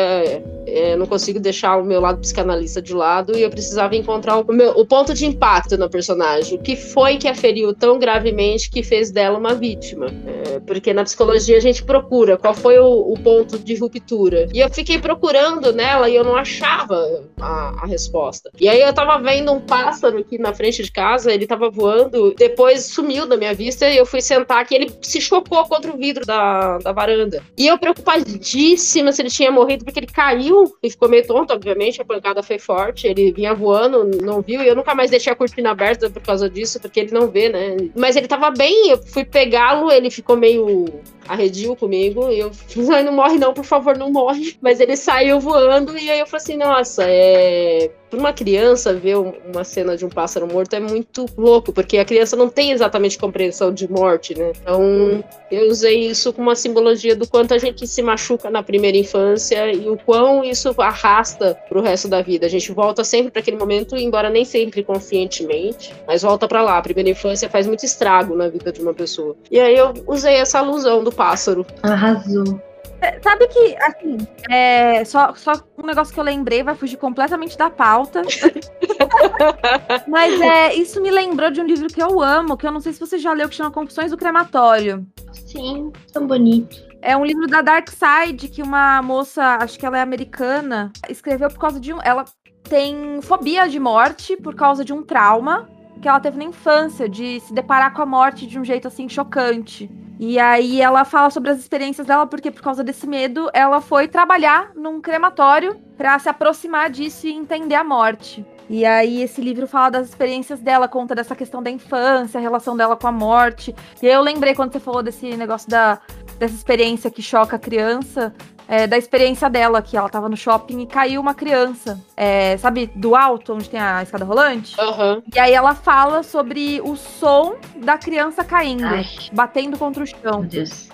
é, 0.65 0.95
não 0.95 1.05
consigo 1.05 1.39
deixar 1.39 1.77
o 1.77 1.83
meu 1.83 1.99
lado 1.99 2.19
psicanalista 2.19 2.81
de 2.81 2.93
lado, 2.93 3.37
e 3.37 3.41
eu 3.41 3.49
precisava 3.49 3.95
encontrar 3.95 4.37
o, 4.37 4.53
meu, 4.53 4.71
o 4.71 4.85
ponto 4.85 5.13
de 5.13 5.25
impacto 5.25 5.77
na 5.77 5.89
personagem. 5.89 6.57
O 6.57 6.61
que 6.61 6.75
foi 6.75 7.17
que 7.17 7.27
a 7.27 7.35
feriu 7.35 7.73
tão 7.73 7.97
gravemente 7.97 8.69
que 8.69 8.83
fez 8.83 9.11
dela 9.11 9.37
uma 9.37 9.53
vítima? 9.53 10.07
É, 10.27 10.59
porque 10.59 10.93
na 10.93 11.03
psicologia 11.03 11.57
a 11.57 11.61
gente 11.61 11.83
procura 11.83 12.37
qual 12.37 12.53
foi 12.53 12.77
o, 12.79 13.13
o, 13.13 13.19
ponto 13.19 13.57
de 13.57 13.75
ruptura. 13.75 14.47
E 14.53 14.59
eu 14.59 14.69
fiquei 14.69 14.99
procurando 14.99 15.73
nela 15.73 16.09
e 16.09 16.15
eu 16.15 16.23
não 16.23 16.35
achava 16.35 17.23
a, 17.39 17.83
a, 17.83 17.85
resposta. 17.85 18.51
E 18.59 18.69
aí 18.69 18.81
eu 18.81 18.93
tava 18.93 19.17
vendo 19.19 19.51
um 19.51 19.59
pássaro 19.59 20.19
aqui 20.19 20.37
na 20.37 20.53
frente 20.53 20.83
de 20.83 20.91
casa, 20.91 21.31
ele 21.31 21.47
tava 21.47 21.69
voando, 21.69 22.33
depois 22.37 22.85
sumiu 22.85 23.25
da 23.25 23.37
minha 23.37 23.53
vista 23.53 23.89
e 23.89 23.97
eu 23.97 24.05
fui 24.05 24.21
sentar 24.21 24.65
que 24.65 24.75
ele 24.75 24.91
se 25.01 25.19
chocou 25.19 25.65
contra 25.65 25.91
o 25.91 25.97
vidro 25.97 26.25
da, 26.25 26.77
da 26.79 26.91
varanda. 26.91 27.43
E 27.57 27.67
eu 27.67 27.77
preocupadíssima 27.77 29.11
se 29.11 29.21
ele 29.21 29.29
tinha 29.29 29.51
morrido, 29.51 29.83
porque 29.83 29.99
ele 29.99 30.07
caiu 30.07 30.50
e 30.81 30.89
ficou 30.89 31.09
meio 31.09 31.25
tonto, 31.25 31.53
obviamente, 31.53 32.01
a 32.01 32.05
pancada 32.05 32.43
foi 32.43 32.59
forte, 32.59 33.07
ele 33.07 33.31
vinha 33.31 33.53
voando, 33.53 34.03
não 34.21 34.41
viu, 34.41 34.61
e 34.61 34.67
eu 34.67 34.75
nunca 34.75 34.95
mais 34.95 35.09
deixei 35.09 35.31
a 35.31 35.35
cortina 35.35 35.71
aberta 35.71 36.09
por 36.09 36.21
causa 36.21 36.49
disso, 36.49 36.79
porque 36.79 36.99
ele 36.99 37.11
não 37.11 37.27
vê, 37.27 37.49
né? 37.49 37.77
Mas 37.95 38.15
ele 38.15 38.27
tava 38.27 38.51
bem, 38.51 38.89
eu 38.89 38.97
fui 38.97 39.23
pegá-lo, 39.23 39.91
ele 39.91 40.09
ficou 40.09 40.35
meio 40.37 40.85
arredio 41.27 41.75
comigo. 41.75 42.29
E 42.29 42.39
eu 42.39 42.51
falei, 42.85 43.03
não 43.03 43.13
morre 43.13 43.37
não, 43.37 43.53
por 43.53 43.65
favor, 43.65 43.97
não 43.97 44.11
morre. 44.11 44.57
Mas 44.61 44.79
ele 44.79 44.95
saiu 44.95 45.39
voando 45.39 45.97
e 45.97 46.09
aí 46.09 46.19
eu 46.19 46.27
falei 46.27 46.43
assim, 46.43 46.57
nossa, 46.57 47.03
é... 47.05 47.91
Para 48.09 48.19
uma 48.19 48.33
criança 48.33 48.93
ver 48.93 49.15
uma 49.15 49.63
cena 49.63 49.95
de 49.95 50.05
um 50.05 50.09
pássaro 50.09 50.45
morto 50.45 50.75
é 50.75 50.81
muito 50.81 51.25
louco, 51.37 51.71
porque 51.71 51.97
a 51.97 52.03
criança 52.03 52.35
não 52.35 52.49
tem 52.49 52.73
exatamente 52.73 53.17
compreensão 53.17 53.73
de 53.73 53.89
morte, 53.89 54.37
né? 54.37 54.51
Então, 54.61 55.23
eu 55.49 55.69
usei 55.69 56.07
isso 56.07 56.33
como 56.33 56.49
uma 56.49 56.55
simbologia 56.55 57.15
do 57.15 57.25
quanto 57.25 57.53
a 57.53 57.57
gente 57.57 57.87
se 57.87 58.01
machuca 58.01 58.49
na 58.49 58.61
primeira 58.61 58.97
infância 58.97 59.71
e 59.71 59.89
o 59.89 59.95
quão 59.95 60.43
isso 60.43 60.73
arrasta 60.77 61.57
pro 61.69 61.81
resto 61.81 62.09
da 62.09 62.21
vida. 62.21 62.45
A 62.45 62.49
gente 62.49 62.73
volta 62.73 63.01
sempre 63.05 63.31
para 63.31 63.39
aquele 63.39 63.55
momento, 63.55 63.95
embora 63.95 64.29
nem 64.29 64.43
sempre 64.43 64.83
conscientemente, 64.83 65.93
mas 66.05 66.21
volta 66.21 66.49
para 66.49 66.61
lá. 66.61 66.77
A 66.77 66.81
primeira 66.81 67.09
infância 67.09 67.49
faz 67.49 67.65
muito 67.65 67.85
estrago 67.85 68.35
na 68.35 68.49
vida 68.49 68.73
de 68.73 68.81
uma 68.81 68.93
pessoa. 68.93 69.37
E 69.49 69.57
aí 69.57 69.77
eu 69.77 69.93
usei 70.05 70.35
essa 70.35 70.59
alusão 70.59 71.01
do 71.01 71.13
pássaro. 71.21 71.65
Arrasou. 71.83 72.59
É, 72.99 73.19
sabe 73.19 73.47
que, 73.47 73.75
assim, 73.77 74.17
é, 74.49 75.03
só, 75.05 75.33
só 75.35 75.53
um 75.77 75.85
negócio 75.85 76.13
que 76.13 76.19
eu 76.19 76.23
lembrei, 76.23 76.63
vai 76.63 76.75
fugir 76.75 76.97
completamente 76.97 77.57
da 77.57 77.69
pauta. 77.69 78.21
Mas 80.07 80.39
é, 80.39 80.75
isso 80.75 81.01
me 81.01 81.09
lembrou 81.09 81.51
de 81.51 81.61
um 81.61 81.65
livro 81.65 81.87
que 81.87 82.01
eu 82.01 82.21
amo, 82.21 82.57
que 82.57 82.65
eu 82.65 82.71
não 82.71 82.79
sei 82.79 82.93
se 82.93 82.99
você 82.99 83.17
já 83.17 83.33
leu, 83.33 83.49
que 83.49 83.55
chama 83.55 83.71
Confissões 83.71 84.11
do 84.11 84.17
Crematório. 84.17 85.05
Sim, 85.31 85.91
tão 86.11 86.27
bonito. 86.27 86.77
É 87.01 87.17
um 87.17 87.25
livro 87.25 87.47
da 87.47 87.61
Dark 87.61 87.89
Side 87.89 88.47
que 88.47 88.61
uma 88.61 89.01
moça, 89.01 89.57
acho 89.59 89.79
que 89.79 89.85
ela 89.85 89.97
é 89.97 90.01
americana, 90.01 90.91
escreveu 91.09 91.49
por 91.49 91.57
causa 91.57 91.79
de 91.79 91.91
um. 91.91 91.99
Ela 92.03 92.25
tem 92.69 93.19
fobia 93.23 93.67
de 93.67 93.79
morte 93.79 94.37
por 94.37 94.53
causa 94.53 94.85
de 94.85 94.93
um 94.93 95.01
trauma 95.01 95.67
que 96.01 96.07
ela 96.07 96.19
teve 96.19 96.37
na 96.37 96.43
infância, 96.43 97.07
de 97.07 97.39
se 97.39 97.53
deparar 97.53 97.93
com 97.93 98.01
a 98.01 98.05
morte 98.05 98.47
de 98.47 98.59
um 98.59 98.65
jeito 98.65 98.87
assim 98.87 99.07
chocante. 99.07 99.89
E 100.19 100.37
aí 100.37 100.81
ela 100.81 101.05
fala 101.05 101.29
sobre 101.29 101.49
as 101.49 101.59
experiências 101.59 102.05
dela, 102.05 102.27
porque 102.27 102.51
por 102.51 102.61
causa 102.61 102.83
desse 102.83 103.07
medo, 103.07 103.49
ela 103.53 103.81
foi 103.81 104.07
trabalhar 104.07 104.71
num 104.75 105.01
crematório 105.01 105.79
para 105.97 106.17
se 106.19 106.29
aproximar 106.29 106.89
disso 106.89 107.27
e 107.27 107.31
entender 107.31 107.75
a 107.75 107.83
morte. 107.83 108.45
E 108.69 108.85
aí 108.85 109.21
esse 109.21 109.41
livro 109.41 109.67
fala 109.67 109.89
das 109.89 110.09
experiências 110.09 110.59
dela, 110.59 110.87
conta 110.87 111.13
dessa 111.15 111.35
questão 111.35 111.61
da 111.61 111.69
infância, 111.69 112.37
a 112.37 112.41
relação 112.41 112.77
dela 112.77 112.95
com 112.95 113.07
a 113.07 113.11
morte. 113.11 113.75
E 114.01 114.07
eu 114.07 114.21
lembrei 114.21 114.55
quando 114.55 114.71
você 114.71 114.79
falou 114.79 115.03
desse 115.03 115.35
negócio 115.35 115.69
da 115.69 115.99
dessa 116.41 116.55
experiência 116.55 117.11
que 117.11 117.21
choca 117.21 117.55
a 117.55 117.59
criança, 117.59 118.33
é, 118.71 118.87
da 118.87 118.97
experiência 118.97 119.49
dela, 119.49 119.81
que 119.81 119.97
ela 119.97 120.07
tava 120.07 120.29
no 120.29 120.37
shopping 120.37 120.79
e 120.79 120.85
caiu 120.85 121.19
uma 121.19 121.33
criança, 121.33 121.99
é, 122.15 122.55
sabe, 122.55 122.89
do 122.95 123.17
alto, 123.17 123.53
onde 123.53 123.69
tem 123.69 123.77
a 123.77 124.01
escada 124.01 124.23
rolante? 124.23 124.79
Uhum. 124.79 125.21
E 125.35 125.37
aí 125.37 125.53
ela 125.53 125.75
fala 125.75 126.23
sobre 126.23 126.79
o 126.81 126.95
som 126.95 127.57
da 127.75 127.97
criança 127.97 128.45
caindo, 128.45 128.85
Ai. 128.85 129.05
batendo 129.33 129.77
contra 129.77 130.01
o 130.01 130.07
chão. 130.07 130.47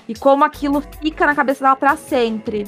E 0.10 0.16
como 0.16 0.44
aquilo 0.44 0.82
fica 1.00 1.28
na 1.28 1.36
cabeça 1.36 1.64
dela 1.64 1.76
para 1.76 1.96
sempre. 1.96 2.66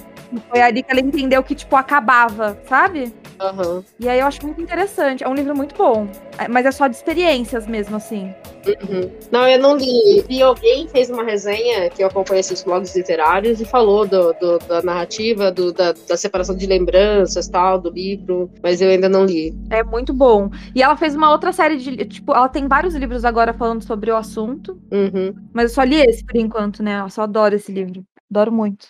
Foi 0.50 0.62
ali 0.62 0.84
que 0.84 0.92
ela 0.92 1.00
entendeu 1.00 1.44
que, 1.44 1.56
tipo, 1.56 1.76
acabava, 1.76 2.58
sabe? 2.68 3.14
Uhum. 3.42 3.84
E 4.00 4.08
aí 4.08 4.20
eu 4.20 4.28
acho 4.28 4.46
muito 4.46 4.62
interessante. 4.62 5.24
É 5.24 5.30
um 5.30 5.34
livro 5.34 5.56
muito 5.56 5.76
bom. 5.76 6.08
É, 6.38 6.48
mas 6.48 6.66
é 6.66 6.72
só 6.72 6.88
de 6.88 6.96
experiências 6.96 7.66
mesmo, 7.68 7.96
assim. 7.96 8.34
Uhum. 8.66 9.10
Não, 9.32 9.48
eu 9.48 9.60
não 9.60 9.78
li. 9.78 10.26
E 10.30 10.42
alguém 10.42 10.88
fez 10.88 11.10
uma 11.10 11.24
resenha 11.24 11.90
que 11.90 12.04
eu 12.04 12.08
acompanho 12.08 12.40
esses 12.40 12.62
blogs 12.64 12.96
literários 12.96 13.60
e 13.62 13.66
falou 13.66 14.06
do, 14.06 14.34
do 14.34 14.60
da 14.60 14.82
narrativa, 14.82 15.52
do, 15.52 15.72
da, 15.72 15.94
da, 15.94 16.18
separação 16.18 16.56
de 16.56 16.66
lembranças 16.68 17.48
tal, 17.48 17.80
do 17.80 17.90
livro, 17.90 18.50
mas 18.62 18.82
eu 18.82 18.90
ainda 18.90 19.10
não 19.10 19.26
li. 19.26 19.54
É 19.70 19.84
muito 19.84 20.14
bom. 20.14 20.50
E 20.76 20.84
ela 20.84 20.98
fez 20.98 21.16
uma 21.16 21.32
outra 21.32 21.52
série 21.52 21.78
de. 21.78 22.06
Tipo, 22.06 22.34
ela 22.34 22.50
tem 22.50 22.68
vários 22.68 22.94
livros 22.96 23.26
agora 23.26 23.54
falando 23.54 23.84
sobre 23.84 24.12
o 24.12 24.16
assunto. 24.16 24.80
Uhum. 24.92 25.34
Mas 25.54 25.72
eu 25.72 25.76
só 25.76 25.84
li 25.84 25.96
esse 25.96 26.24
por 26.24 26.36
enquanto, 26.36 26.84
né? 26.84 27.02
Eu 27.02 27.10
só 27.10 27.24
adoro 27.24 27.56
esse 27.56 27.72
livro. 27.72 28.04
Adoro 28.30 28.52
muito. 28.52 28.88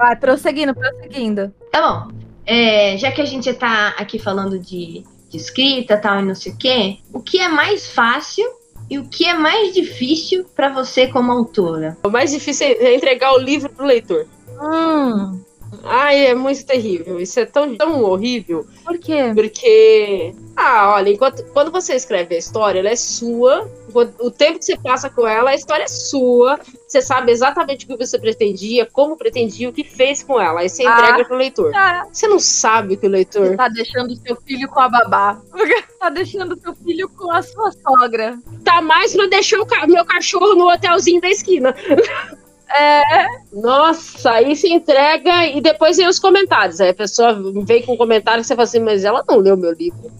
Vai, 0.00 0.16
prosseguindo, 0.16 0.74
prosseguindo. 0.74 1.52
Tá 1.70 2.06
bom. 2.06 2.12
É, 2.46 2.96
já 2.96 3.12
que 3.12 3.20
a 3.20 3.24
gente 3.26 3.52
tá 3.52 3.88
aqui 3.98 4.18
falando 4.18 4.58
de, 4.58 5.04
de 5.28 5.36
escrita 5.36 5.98
tal 5.98 6.20
e 6.20 6.22
não 6.22 6.34
sei 6.34 6.52
o 6.52 6.56
quê, 6.56 6.96
o 7.12 7.20
que 7.20 7.38
é 7.38 7.48
mais 7.48 7.86
fácil 7.86 8.46
e 8.88 8.98
o 8.98 9.04
que 9.04 9.26
é 9.26 9.34
mais 9.34 9.74
difícil 9.74 10.46
para 10.56 10.70
você 10.70 11.06
como 11.06 11.30
autora? 11.30 11.98
O 12.02 12.08
mais 12.08 12.30
difícil 12.30 12.66
é 12.66 12.94
entregar 12.94 13.34
o 13.34 13.38
livro 13.38 13.68
pro 13.68 13.84
leitor. 13.84 14.26
Hum. 14.58 15.38
Ai, 15.84 16.28
é 16.28 16.34
muito 16.34 16.64
terrível. 16.64 17.20
Isso 17.20 17.38
é 17.38 17.44
tão, 17.44 17.76
tão 17.76 18.02
horrível. 18.02 18.66
Por 18.82 18.98
quê? 18.98 19.32
Porque, 19.34 20.34
ah, 20.56 20.94
olha, 20.94 21.10
enquanto, 21.10 21.44
quando 21.52 21.70
você 21.70 21.94
escreve 21.94 22.34
a 22.34 22.38
história, 22.38 22.80
ela 22.80 22.88
é 22.88 22.96
sua. 22.96 23.70
O 24.18 24.30
tempo 24.30 24.58
que 24.58 24.64
você 24.64 24.76
passa 24.76 25.10
com 25.10 25.26
ela, 25.26 25.50
a 25.50 25.54
história 25.54 25.84
é 25.84 25.88
sua. 25.88 26.58
Você 26.86 27.00
sabe 27.02 27.30
exatamente 27.32 27.84
o 27.84 27.88
que 27.88 27.96
você 27.96 28.18
pretendia, 28.18 28.86
como 28.86 29.16
pretendia, 29.16 29.68
o 29.68 29.72
que 29.72 29.84
fez 29.84 30.22
com 30.22 30.40
ela. 30.40 30.60
Aí 30.60 30.68
você 30.68 30.82
entrega 30.82 31.22
ah, 31.22 31.24
pro 31.24 31.36
leitor. 31.36 31.72
Ah. 31.74 32.06
Você 32.12 32.26
não 32.28 32.38
sabe 32.38 32.96
que 32.96 33.06
o 33.06 33.10
leitor. 33.10 33.48
Você 33.48 33.56
tá 33.56 33.68
deixando 33.68 34.16
seu 34.16 34.36
filho 34.36 34.68
com 34.68 34.80
a 34.80 34.88
babá. 34.88 35.40
tá 35.98 36.10
deixando 36.10 36.58
seu 36.60 36.74
filho 36.74 37.08
com 37.08 37.30
a 37.30 37.42
sua 37.42 37.72
sogra. 37.72 38.38
Tá 38.64 38.80
mais 38.80 39.14
pra 39.14 39.26
deixar 39.26 39.60
o 39.60 39.66
meu 39.86 40.04
cachorro 40.04 40.54
no 40.54 40.70
hotelzinho 40.70 41.20
da 41.20 41.28
esquina. 41.28 41.74
É. 42.72 43.26
Nossa, 43.52 44.30
aí 44.30 44.54
se 44.54 44.68
entrega 44.68 45.46
e 45.46 45.60
depois 45.60 45.96
vem 45.96 46.06
os 46.06 46.18
comentários. 46.18 46.80
Aí 46.80 46.90
a 46.90 46.94
pessoa 46.94 47.36
vem 47.64 47.82
com 47.82 47.94
um 47.94 47.96
comentário 47.96 48.42
e 48.42 48.44
você 48.44 48.54
fala 48.54 48.64
assim, 48.64 48.78
mas 48.78 49.04
ela 49.04 49.24
não 49.28 49.38
leu 49.38 49.56
meu 49.56 49.72
livro. 49.72 50.10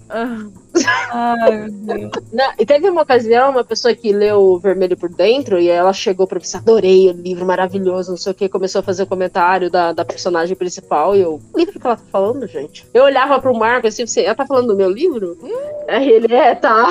Ai, 1.13 1.59
meu 1.59 1.71
Deus. 1.71 2.11
Não, 2.33 2.53
e 2.59 2.65
teve 2.65 2.89
uma 2.89 3.03
ocasião, 3.03 3.51
uma 3.51 3.65
pessoa 3.65 3.95
que 3.95 4.13
leu 4.13 4.59
Vermelho 4.59 4.97
por 4.97 5.09
Dentro, 5.09 5.59
e 5.59 5.69
ela 5.69 5.93
chegou 5.93 6.27
pra 6.27 6.39
mim, 6.39 6.45
adorei 6.55 7.09
o 7.09 7.13
livro, 7.13 7.45
maravilhoso, 7.45 8.11
não 8.11 8.19
sei 8.19 8.33
o 8.33 8.35
que, 8.35 8.49
começou 8.49 8.81
a 8.81 8.83
fazer 8.83 9.03
o 9.03 9.07
comentário 9.07 9.71
da, 9.71 9.93
da 9.93 10.05
personagem 10.05 10.57
principal, 10.57 11.17
e 11.17 11.21
eu, 11.21 11.41
o 11.53 11.59
livro 11.59 11.79
que 11.79 11.87
ela 11.87 11.97
tá 11.97 12.05
falando, 12.11 12.47
gente? 12.47 12.87
Eu 12.95 13.05
olhava 13.05 13.41
pro 13.41 13.55
Marco 13.55 13.87
assim, 13.87 14.05
assim 14.05 14.21
ela 14.23 14.35
tá 14.35 14.47
falando 14.47 14.69
do 14.69 14.77
meu 14.77 14.91
livro? 14.91 15.37
Hum. 15.43 15.85
Aí 15.89 16.09
ele, 16.09 16.35
é, 16.35 16.55
tá. 16.55 16.89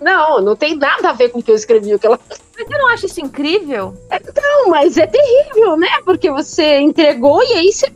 Não, 0.00 0.40
não 0.40 0.56
tem 0.56 0.76
nada 0.76 1.10
a 1.10 1.12
ver 1.12 1.30
com 1.30 1.40
o 1.40 1.42
que 1.42 1.50
eu 1.50 1.54
escrevi, 1.54 1.94
o 1.94 1.98
que 1.98 2.06
ela 2.06 2.18
mas 2.60 2.68
você 2.68 2.78
não 2.78 2.88
acha 2.88 3.06
isso 3.06 3.20
incrível? 3.20 3.94
Não, 4.36 4.68
mas 4.68 4.98
é 4.98 5.06
terrível, 5.06 5.76
né? 5.78 5.88
Porque 6.04 6.30
você 6.30 6.78
entregou 6.78 7.42
e 7.42 7.52
aí 7.54 7.72
você 7.72 7.90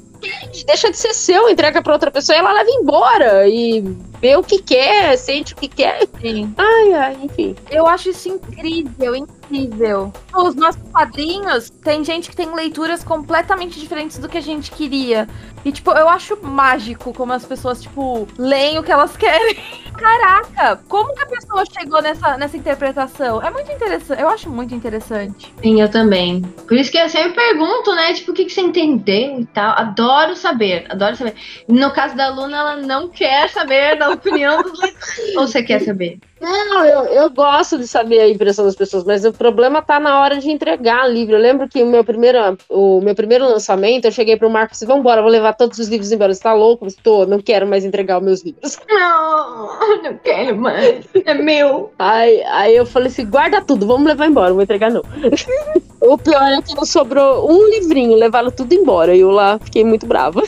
deixa 0.67 0.91
de 0.91 0.97
ser 0.97 1.13
seu, 1.13 1.49
entrega 1.49 1.83
para 1.83 1.93
outra 1.93 2.11
pessoa 2.11 2.37
e 2.37 2.39
ela 2.39 2.53
leva 2.53 2.71
embora 2.71 3.49
e 3.49 3.85
vê 4.25 4.37
o 4.37 4.43
que 4.43 4.63
quer, 4.63 5.19
sente 5.19 5.53
o 5.53 5.57
que 5.57 5.69
quer. 5.69 6.09
Sim. 6.19 6.55
Ai, 6.57 6.93
ai, 6.95 7.19
enfim. 7.23 7.55
Eu 7.71 7.87
acho 7.87 8.09
isso 8.09 8.31
incrível, 8.31 9.15
incrível. 9.15 10.11
Os 10.35 10.55
nossos 10.55 10.81
quadrinhos, 10.91 11.69
tem 11.69 12.03
gente 12.03 12.31
que 12.31 12.37
tem 12.37 12.55
leituras 12.55 13.05
completamente 13.05 13.79
diferentes 13.79 14.17
do 14.17 14.27
que 14.27 14.39
a 14.39 14.41
gente 14.41 14.71
queria. 14.71 15.29
E, 15.63 15.71
tipo, 15.71 15.91
eu 15.93 16.09
acho 16.09 16.39
mágico 16.43 17.13
como 17.13 17.35
as 17.35 17.45
pessoas, 17.45 17.83
tipo, 17.83 18.27
leem 18.39 18.79
o 18.79 18.83
que 18.83 18.93
elas 18.93 19.15
querem. 19.15 19.57
Caraca, 19.95 20.83
como 20.89 21.15
que 21.15 21.23
a 21.23 21.27
pessoa 21.27 21.65
chegou 21.67 22.03
nessa, 22.03 22.37
nessa 22.37 22.57
interpretação? 22.57 23.41
É 23.41 23.49
muito 23.49 23.71
interessante, 23.71 24.21
eu 24.21 24.29
acho 24.29 24.51
muito 24.51 24.75
interessante. 24.75 25.55
Sim, 25.63 25.81
eu 25.81 25.89
também. 25.89 26.43
Por 26.43 26.77
isso 26.77 26.91
que 26.91 26.99
eu 26.99 27.09
sempre 27.09 27.35
pergunto, 27.35 27.95
né, 27.95 28.13
tipo, 28.13 28.33
o 28.33 28.35
que, 28.35 28.45
que 28.45 28.53
você 28.53 28.61
entendeu 28.61 29.41
e 29.41 29.47
tal. 29.47 29.79
Adoro 29.79 30.35
saber, 30.35 30.87
adoro 30.91 31.15
saber. 31.15 31.35
No 31.69 31.93
caso 31.93 32.17
da 32.17 32.29
Luna, 32.29 32.57
ela 32.57 32.77
não 32.77 33.09
quer 33.09 33.49
saber 33.49 33.97
da 33.97 34.14
opinião 34.15 34.63
dos 34.63 34.79
leitores. 34.81 35.37
Ou 35.37 35.47
você 35.47 35.63
quer 35.63 35.81
saber? 35.81 36.19
Não, 36.41 36.85
eu, 36.85 37.05
eu 37.07 37.31
gosto 37.31 37.79
de 37.79 37.87
saber 37.87 38.21
a 38.21 38.29
impressão 38.29 38.67
das 38.67 38.75
pessoas, 38.75 39.05
mas 39.05 39.25
o 39.25 39.33
problema 39.33 39.81
tá 39.81 39.99
na 39.99 40.21
hora 40.21 40.39
de 40.39 40.51
entregar 40.51 41.07
o 41.07 41.11
livro. 41.11 41.35
Eu 41.35 41.41
lembro 41.41 41.69
que 41.69 41.83
o 41.83 41.87
meu 41.87 42.05
primeiro, 42.05 42.39
o 42.69 43.01
meu 43.01 43.15
primeiro 43.15 43.47
lançamento, 43.47 44.05
eu 44.05 44.13
cheguei 44.13 44.37
pro 44.37 44.51
Marcos 44.51 44.83
e 44.83 44.87
vambora, 44.87 45.23
vou 45.23 45.31
levar 45.31 45.55
todos 45.55 45.79
os 45.79 45.89
livros 45.89 46.13
embora. 46.13 46.35
Você 46.35 46.43
tá 46.43 46.53
louco? 46.53 46.87
Estou, 46.87 47.27
não 47.27 47.41
quero 47.41 47.67
mais 47.67 47.85
entregar 47.85 48.19
os 48.19 48.25
meus 48.25 48.43
livros. 48.43 48.79
Não, 48.89 50.03
não 50.03 50.19
quero 50.23 50.57
mais. 50.57 51.05
É 51.25 51.35
meu. 51.35 51.93
Aí, 51.99 52.43
aí 52.45 52.77
eu 52.77 52.85
falei 52.85 53.09
assim, 53.09 53.25
guarda 53.27 53.63
tudo, 53.63 53.87
vamos 53.87 54.07
levar 54.07 54.27
embora, 54.27 54.49
não 54.49 54.57
vou 54.57 54.65
entregar 54.65 54.91
não. 54.91 55.03
o 56.03 56.19
pior 56.19 56.43
é 56.43 56.61
que 56.61 56.75
não 56.75 56.85
sobrou 56.85 57.51
um 57.51 57.71
livrinho, 57.71 58.17
levaram 58.17 58.51
tudo 58.51 58.75
embora. 58.75 59.15
E 59.15 59.21
eu 59.21 59.31
lá 59.31 59.59
fiquei 59.59 59.85
muito 59.85 60.07
brava. 60.07 60.43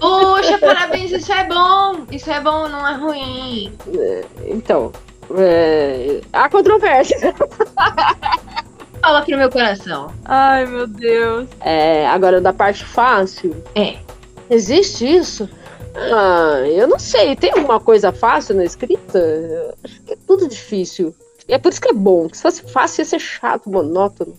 Poxa, 0.00 0.58
parabéns, 0.58 1.10
isso 1.10 1.32
é 1.32 1.44
bom. 1.44 2.06
Isso 2.10 2.30
é 2.30 2.40
bom, 2.40 2.68
não 2.68 2.86
é 2.86 2.94
ruim. 2.94 3.72
Então, 4.46 4.92
é, 5.36 6.20
há 6.32 6.48
controvérsia. 6.48 7.34
Fala 9.00 9.20
aqui 9.20 9.32
no 9.32 9.38
meu 9.38 9.50
coração. 9.50 10.12
Ai, 10.24 10.66
meu 10.66 10.86
Deus. 10.86 11.48
É, 11.60 12.06
agora, 12.08 12.40
da 12.40 12.52
parte 12.52 12.84
fácil. 12.84 13.54
É. 13.74 13.96
Existe 14.50 15.04
isso? 15.06 15.48
Ah, 15.94 16.62
eu 16.66 16.88
não 16.88 16.98
sei. 16.98 17.36
Tem 17.36 17.50
alguma 17.52 17.80
coisa 17.80 18.12
fácil 18.12 18.56
na 18.56 18.64
escrita? 18.64 19.18
É 20.08 20.16
tudo 20.26 20.48
difícil. 20.48 21.14
E 21.48 21.54
é 21.54 21.58
por 21.58 21.70
isso 21.70 21.80
que 21.80 21.88
é 21.88 21.94
bom. 21.94 22.28
Se 22.32 22.42
fosse 22.42 22.62
fácil, 22.70 23.02
ia 23.02 23.04
ser 23.06 23.18
chato, 23.18 23.70
monótono. 23.70 24.34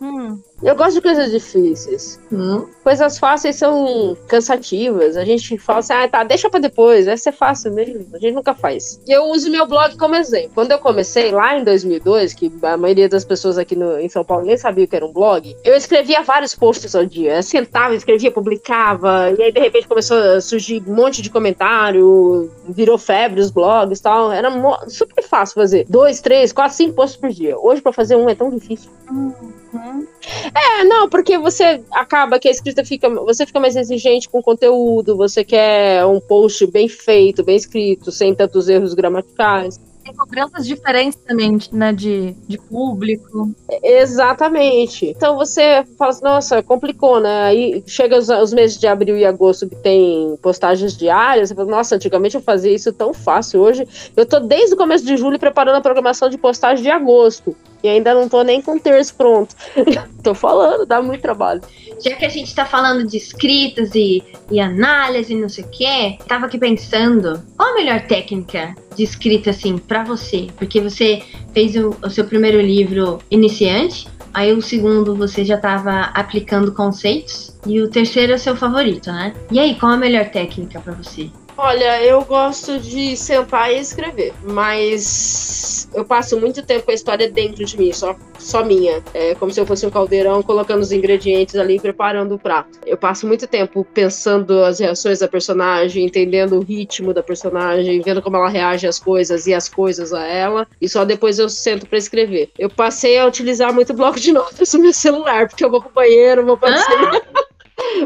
Hum. 0.00 0.40
Eu 0.62 0.74
gosto 0.74 0.94
de 0.94 1.02
coisas 1.02 1.30
difíceis. 1.30 2.18
Hum. 2.32 2.66
Coisas 2.82 3.18
fáceis 3.18 3.56
são 3.56 4.16
cansativas. 4.28 5.16
A 5.16 5.24
gente 5.24 5.58
fala 5.58 5.80
assim, 5.80 5.92
ah, 5.92 6.08
tá, 6.08 6.24
deixa 6.24 6.48
pra 6.48 6.58
depois, 6.58 7.06
vai 7.06 7.16
ser 7.16 7.32
fácil 7.32 7.72
mesmo. 7.72 8.06
A 8.14 8.18
gente 8.18 8.34
nunca 8.34 8.54
faz. 8.54 9.00
E 9.06 9.12
eu 9.12 9.24
uso 9.24 9.50
meu 9.50 9.66
blog 9.66 9.96
como 9.96 10.16
exemplo. 10.16 10.52
Quando 10.54 10.72
eu 10.72 10.78
comecei 10.78 11.30
lá 11.30 11.58
em 11.58 11.64
2002, 11.64 12.32
que 12.32 12.50
a 12.62 12.76
maioria 12.76 13.08
das 13.08 13.24
pessoas 13.24 13.58
aqui 13.58 13.76
no, 13.76 13.98
em 13.98 14.08
São 14.08 14.24
Paulo 14.24 14.46
nem 14.46 14.56
sabia 14.56 14.84
o 14.84 14.88
que 14.88 14.96
era 14.96 15.04
um 15.04 15.12
blog, 15.12 15.54
eu 15.64 15.74
escrevia 15.74 16.22
vários 16.22 16.54
posts 16.54 16.94
ao 16.94 17.04
dia. 17.04 17.36
Eu 17.36 17.42
sentava, 17.42 17.94
escrevia, 17.94 18.30
publicava, 18.30 19.30
e 19.38 19.42
aí 19.42 19.52
de 19.52 19.60
repente 19.60 19.88
começou 19.88 20.16
a 20.16 20.40
surgir 20.40 20.82
um 20.86 20.94
monte 20.94 21.20
de 21.20 21.30
comentário, 21.30 22.50
virou 22.68 22.96
febre 22.96 23.40
os 23.40 23.50
blogs 23.50 23.98
e 23.98 24.02
tal. 24.02 24.32
Era 24.32 24.50
super 24.88 25.22
fácil 25.22 25.54
fazer. 25.54 25.84
Dois, 25.88 26.20
três, 26.20 26.52
quatro, 26.52 26.76
cinco 26.76 26.94
posts 26.94 27.20
por 27.20 27.30
dia. 27.30 27.58
Hoje, 27.58 27.82
pra 27.82 27.92
fazer 27.92 28.16
um 28.16 28.28
é 28.28 28.34
tão 28.34 28.50
difícil. 28.50 28.90
Uhum. 29.10 30.06
É, 30.54 30.84
não, 30.84 31.08
porque 31.08 31.36
você 31.36 31.82
acaba 31.90 32.38
que 32.38 32.48
a 32.48 32.50
escrita 32.50 32.84
fica. 32.84 33.08
Você 33.08 33.44
fica 33.44 33.58
mais 33.58 33.76
exigente 33.76 34.28
com 34.28 34.38
o 34.38 34.42
conteúdo, 34.42 35.16
você 35.16 35.44
quer 35.44 36.04
um 36.06 36.20
post 36.20 36.66
bem 36.66 36.88
feito, 36.88 37.42
bem 37.42 37.56
escrito, 37.56 38.12
sem 38.12 38.34
tantos 38.34 38.68
erros 38.68 38.94
gramaticais. 38.94 39.80
Tem 40.10 40.16
cobranças 40.16 40.66
diferentes 40.66 41.16
também, 41.24 41.56
né, 41.70 41.92
de, 41.92 42.32
de 42.48 42.58
público. 42.58 43.54
Exatamente. 43.80 45.06
Então 45.06 45.36
você 45.36 45.84
fala 45.96 46.10
assim, 46.10 46.24
nossa, 46.24 46.62
complicou, 46.64 47.20
né? 47.20 47.44
Aí 47.44 47.84
chega 47.86 48.18
os, 48.18 48.28
os, 48.28 48.52
meses 48.52 48.76
de 48.76 48.88
abril 48.88 49.16
e 49.16 49.24
agosto 49.24 49.68
que 49.68 49.76
tem 49.76 50.36
postagens 50.42 50.96
diárias, 50.96 51.48
você 51.48 51.54
fala, 51.54 51.70
nossa, 51.70 51.94
antigamente 51.94 52.34
eu 52.34 52.40
fazia 52.40 52.74
isso 52.74 52.92
tão 52.92 53.14
fácil. 53.14 53.60
Hoje 53.60 53.86
eu 54.16 54.26
tô 54.26 54.40
desde 54.40 54.74
o 54.74 54.76
começo 54.76 55.04
de 55.04 55.16
julho 55.16 55.38
preparando 55.38 55.76
a 55.76 55.80
programação 55.80 56.28
de 56.28 56.36
postagem 56.36 56.82
de 56.82 56.90
agosto. 56.90 57.54
E 57.82 57.88
ainda 57.88 58.12
não 58.12 58.28
tô 58.28 58.42
nem 58.42 58.60
com 58.60 58.76
o 58.76 58.80
terço 58.80 59.14
pronto. 59.14 59.54
tô 60.22 60.34
falando, 60.34 60.84
dá 60.84 61.00
muito 61.00 61.22
trabalho. 61.22 61.62
Já 62.00 62.14
que 62.14 62.24
a 62.24 62.28
gente 62.28 62.54
tá 62.54 62.66
falando 62.66 63.06
de 63.06 63.16
escritas 63.16 63.94
e, 63.94 64.22
e 64.50 64.60
análise 64.60 65.32
e 65.32 65.36
não 65.36 65.48
sei 65.48 65.64
o 65.64 65.68
quê, 65.68 66.18
tava 66.26 66.46
aqui 66.46 66.58
pensando, 66.58 67.42
qual 67.56 67.70
a 67.70 67.74
melhor 67.74 68.00
técnica 68.06 68.74
de 68.94 69.04
escrita, 69.04 69.50
assim, 69.50 69.78
você? 70.04 70.48
Porque 70.56 70.80
você 70.80 71.22
fez 71.52 71.76
o, 71.76 71.96
o 72.02 72.10
seu 72.10 72.24
primeiro 72.24 72.60
livro 72.60 73.18
iniciante, 73.30 74.06
aí 74.32 74.52
o 74.52 74.62
segundo 74.62 75.14
você 75.14 75.44
já 75.44 75.56
tava 75.56 76.10
aplicando 76.14 76.72
conceitos, 76.72 77.58
e 77.66 77.80
o 77.80 77.88
terceiro 77.88 78.32
é 78.32 78.36
o 78.36 78.38
seu 78.38 78.56
favorito, 78.56 79.10
né? 79.12 79.34
E 79.50 79.58
aí, 79.58 79.74
qual 79.74 79.92
a 79.92 79.96
melhor 79.96 80.30
técnica 80.30 80.80
para 80.80 80.94
você? 80.94 81.28
Olha, 81.62 82.02
eu 82.02 82.24
gosto 82.24 82.78
de 82.80 83.14
sentar 83.14 83.70
e 83.70 83.78
escrever, 83.78 84.32
mas 84.42 85.90
eu 85.94 86.06
passo 86.06 86.40
muito 86.40 86.64
tempo 86.64 86.86
com 86.86 86.90
a 86.90 86.94
história 86.94 87.30
dentro 87.30 87.62
de 87.66 87.78
mim, 87.78 87.92
só, 87.92 88.16
só 88.38 88.64
minha. 88.64 89.02
É 89.12 89.34
como 89.34 89.52
se 89.52 89.60
eu 89.60 89.66
fosse 89.66 89.86
um 89.86 89.90
caldeirão 89.90 90.42
colocando 90.42 90.80
os 90.80 90.90
ingredientes 90.90 91.56
ali 91.56 91.76
e 91.76 91.80
preparando 91.80 92.34
o 92.34 92.38
prato. 92.38 92.78
Eu 92.86 92.96
passo 92.96 93.26
muito 93.26 93.46
tempo 93.46 93.86
pensando 93.92 94.64
as 94.64 94.80
reações 94.80 95.18
da 95.18 95.28
personagem, 95.28 96.06
entendendo 96.06 96.56
o 96.56 96.64
ritmo 96.64 97.12
da 97.12 97.22
personagem, 97.22 98.00
vendo 98.00 98.22
como 98.22 98.38
ela 98.38 98.48
reage 98.48 98.86
às 98.86 98.98
coisas 98.98 99.46
e 99.46 99.52
as 99.52 99.68
coisas 99.68 100.14
a 100.14 100.26
ela, 100.26 100.66
e 100.80 100.88
só 100.88 101.04
depois 101.04 101.38
eu 101.38 101.50
sento 101.50 101.86
para 101.86 101.98
escrever. 101.98 102.50
Eu 102.58 102.70
passei 102.70 103.18
a 103.18 103.26
utilizar 103.26 103.70
muito 103.70 103.92
bloco 103.92 104.18
de 104.18 104.32
notas 104.32 104.72
no 104.72 104.80
meu 104.80 104.94
celular, 104.94 105.46
porque 105.46 105.62
eu 105.62 105.70
vou 105.70 105.82
pro 105.82 105.92
banheiro, 105.92 106.46
vou 106.46 106.56
pra 106.56 106.74
ah! 106.74 107.44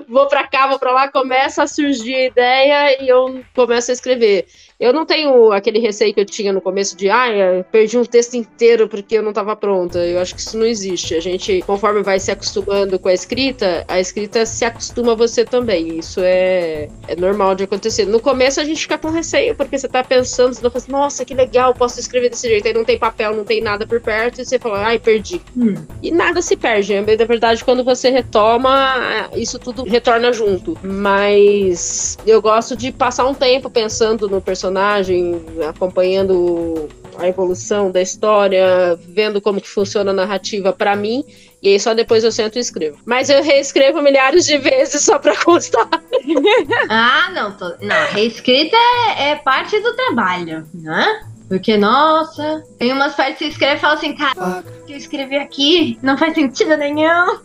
Vou 0.09 0.27
para 0.29 0.47
cá, 0.47 0.67
vou 0.67 0.79
para 0.79 0.93
lá, 0.93 1.09
começa 1.09 1.63
a 1.63 1.67
surgir 1.67 2.15
a 2.15 2.27
ideia 2.27 3.03
e 3.03 3.09
eu 3.09 3.43
começo 3.55 3.91
a 3.91 3.95
escrever. 3.95 4.47
Eu 4.79 4.93
não 4.93 5.07
tenho 5.07 5.53
aquele 5.53 5.79
receio 5.79 6.13
que 6.13 6.21
eu 6.21 6.25
tinha 6.25 6.53
no 6.53 6.61
começo 6.61 6.97
de, 6.97 7.09
ah, 7.09 7.65
perdi 7.73 7.97
um 7.97 8.05
texto 8.05 8.35
inteiro 8.35 8.89
porque 8.89 9.17
eu 9.17 9.23
não 9.23 9.31
estava 9.31 9.55
pronta. 9.57 9.99
Eu 9.99 10.21
acho 10.21 10.35
que 10.35 10.41
isso 10.41 10.59
não 10.59 10.67
existe. 10.67 11.15
A 11.15 11.21
gente, 11.21 11.63
conforme 11.63 12.03
vai 12.03 12.19
se 12.19 12.31
acostumando 12.31 12.99
com 12.99 13.09
a 13.09 13.15
escrita, 13.15 13.85
a 13.89 14.01
escrita 14.01 14.45
se 14.45 14.65
acostuma 14.65 15.13
a 15.13 15.15
você 15.15 15.45
também. 15.45 15.99
Isso 15.99 16.21
é, 16.23 16.89
é 17.09 17.17
normal 17.17 17.55
de 17.55 17.65
acontecer. 17.65 18.05
No 18.05 18.21
começo 18.21 18.61
a 18.61 18.65
gente 18.65 18.83
fica 18.83 18.99
com 18.99 19.09
receio 19.09 19.55
porque 19.55 19.79
você 19.79 19.87
está 19.87 20.05
pensando, 20.05 20.53
você 20.53 20.61
tá 20.61 20.69
fala 20.69 20.83
assim, 20.83 20.93
nossa, 20.93 21.25
que 21.25 21.35
legal, 21.35 21.73
posso 21.75 21.99
escrever 21.99 22.29
desse 22.29 22.47
jeito. 22.47 22.69
Aí 22.69 22.75
não 22.75 22.85
tem 22.85 22.99
papel, 22.99 23.35
não 23.35 23.45
tem 23.45 23.63
nada 23.63 23.87
por 23.87 24.03
perto 24.03 24.41
e 24.41 24.45
você 24.45 24.59
fala, 24.59 24.85
ai, 24.85 24.99
perdi. 24.99 25.41
Hum. 25.57 25.75
E 26.03 26.11
nada 26.11 26.43
se 26.43 26.57
perde. 26.57 26.95
Na 26.95 27.25
verdade, 27.25 27.65
quando 27.65 27.83
você 27.83 28.11
retoma, 28.11 29.31
isso 29.35 29.59
tudo 29.59 29.74
retorna 29.83 30.33
junto. 30.33 30.79
Mas 30.83 32.17
eu 32.27 32.41
gosto 32.41 32.77
de 32.77 32.93
passar 32.93 33.27
um 33.27 33.35
tempo 33.35 33.69
pensando 33.69 34.29
no 34.29 34.41
personagem 34.41 35.45
acompanhando 35.69 36.89
a 37.19 37.29
evolução 37.29 37.91
da 37.91 38.03
história, 38.03 38.99
vendo 39.09 39.41
como 39.41 39.61
que 39.61 39.69
funciona 39.69 40.11
a 40.11 40.15
narrativa 40.15 40.73
para 40.73 40.97
mim, 40.97 41.25
e 41.63 41.69
aí 41.71 41.81
só 41.81 41.95
depois 41.95 42.25
eu 42.25 42.33
sento 42.33 42.57
e 42.57 42.61
escrevo. 42.61 42.99
Mas 43.05 43.31
eu 43.31 43.43
reescrevo 43.43 44.03
milhares 44.03 44.45
de 44.47 44.59
vezes 44.59 45.03
só 45.03 45.19
pra 45.19 45.37
constar. 45.43 45.89
ah, 46.91 47.31
não, 47.33 47.53
tô... 47.53 47.75
não, 47.81 48.07
reescrita 48.11 48.77
é, 49.17 49.31
é 49.31 49.37
parte 49.37 49.79
do 49.81 49.95
trabalho, 49.95 50.67
né? 50.75 51.34
Porque, 51.55 51.77
nossa, 51.77 52.65
tem 52.79 52.93
umas 52.93 53.15
partes 53.15 53.39
que 53.39 53.45
você 53.45 53.51
escreve 53.51 53.77
e 53.77 53.79
fala 53.79 53.95
assim, 53.95 54.13
cara, 54.17 54.65
o 54.67 54.85
que 54.87 54.93
eu 54.93 54.97
escrevi 54.97 55.37
aqui 55.37 55.97
não 56.03 56.19
faz 56.19 56.35
sentido 56.35 56.77
nenhum. 56.77 57.39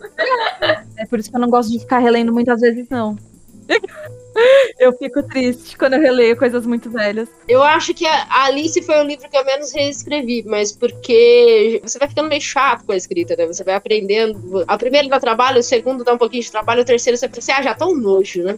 É 0.98 1.06
por 1.08 1.20
isso 1.20 1.30
que 1.30 1.36
eu 1.36 1.40
não 1.40 1.48
gosto 1.48 1.72
de 1.72 1.78
ficar 1.78 2.00
relendo 2.00 2.34
muitas 2.34 2.60
vezes, 2.60 2.90
não. 2.90 3.16
Eu 4.80 4.94
fico 4.94 5.22
triste 5.24 5.78
quando 5.78 5.96
eu 5.96 6.00
releio 6.00 6.38
coisas 6.38 6.66
muito 6.66 6.90
velhas. 6.90 7.28
Eu 7.46 7.62
acho 7.62 7.94
que 7.94 8.06
a 8.06 8.46
Alice 8.46 8.82
foi 8.84 8.98
o 8.98 9.04
livro 9.04 9.30
que 9.30 9.36
eu 9.36 9.44
menos 9.44 9.74
reescrevi, 9.74 10.44
mas 10.48 10.72
porque 10.72 11.82
você 11.84 12.00
vai 12.00 12.08
ficando 12.08 12.30
meio 12.30 12.40
chato 12.40 12.86
com 12.86 12.94
a 12.94 12.96
escrita, 12.96 13.36
né? 13.36 13.46
Você 13.48 13.66
vai 13.66 13.76
aprendendo. 13.76 14.64
A 14.66 14.78
primeira 14.78 15.10
dá 15.10 15.20
trabalho, 15.20 15.60
o 15.60 15.64
segundo 15.64 16.06
dá 16.06 16.14
um 16.14 16.18
pouquinho 16.18 16.44
de 16.44 16.52
trabalho, 16.52 16.84
o 16.84 16.86
terceiro 16.86 17.18
você 17.18 17.28
pensa, 17.28 17.56
ah, 17.58 17.62
já 17.62 17.76
tá 17.76 17.86
um 17.86 17.98
nojo, 17.98 18.44
né? 18.44 18.58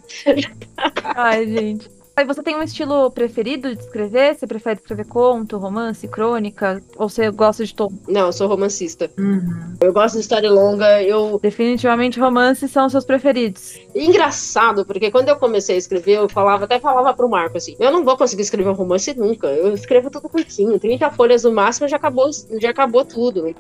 Ai, 1.16 1.48
gente. 1.48 2.01
Aí 2.16 2.26
você 2.26 2.44
tem 2.44 2.56
um 2.56 2.62
estilo 2.62 3.10
preferido 3.10 3.74
de 3.74 3.82
escrever? 3.82 4.36
Você 4.36 4.46
prefere 4.46 4.80
escrever 4.80 5.06
conto, 5.06 5.58
romance, 5.58 6.08
crônica? 6.08 6.82
Ou 6.98 7.08
você 7.08 7.32
gosta 7.32 7.66
de 7.66 7.74
todo? 7.74 7.98
Não, 8.08 8.28
eu 8.28 8.34
sou 8.34 8.48
romancista. 8.48 9.10
Uhum. 9.18 9.76
Eu 9.80 9.94
gosto 9.94 10.16
de 10.16 10.22
história 10.22 10.52
longa, 10.52 11.02
eu... 11.02 11.40
Definitivamente 11.42 12.20
romances 12.20 12.70
são 12.70 12.86
os 12.86 12.92
seus 12.92 13.06
preferidos. 13.06 13.80
Engraçado, 13.96 14.86
porque 14.86 15.10
quando 15.10 15.30
eu 15.30 15.38
comecei 15.38 15.76
a 15.76 15.80
escrever, 15.80 16.18
eu 16.18 16.30
falava, 16.30 16.66
até 16.66 16.80
falava 16.80 17.14
pro 17.14 17.30
Marco 17.30 17.58
assim, 17.58 17.76
eu 17.80 17.92
não 17.92 18.04
vou 18.04 18.18
conseguir 18.18 18.42
escrever 18.42 18.70
um 18.70 18.74
romance 18.74 19.14
nunca. 19.18 19.48
Eu 19.48 19.74
escrevo 19.74 20.10
tudo 20.10 20.30
curtinho, 20.30 20.80
30 20.80 21.10
folhas 21.12 21.44
no 21.44 21.52
máximo, 21.52 21.88
já 21.88 21.96
acabou, 21.96 22.30
já 22.60 22.70
acabou 22.70 23.06
tudo. 23.06 23.56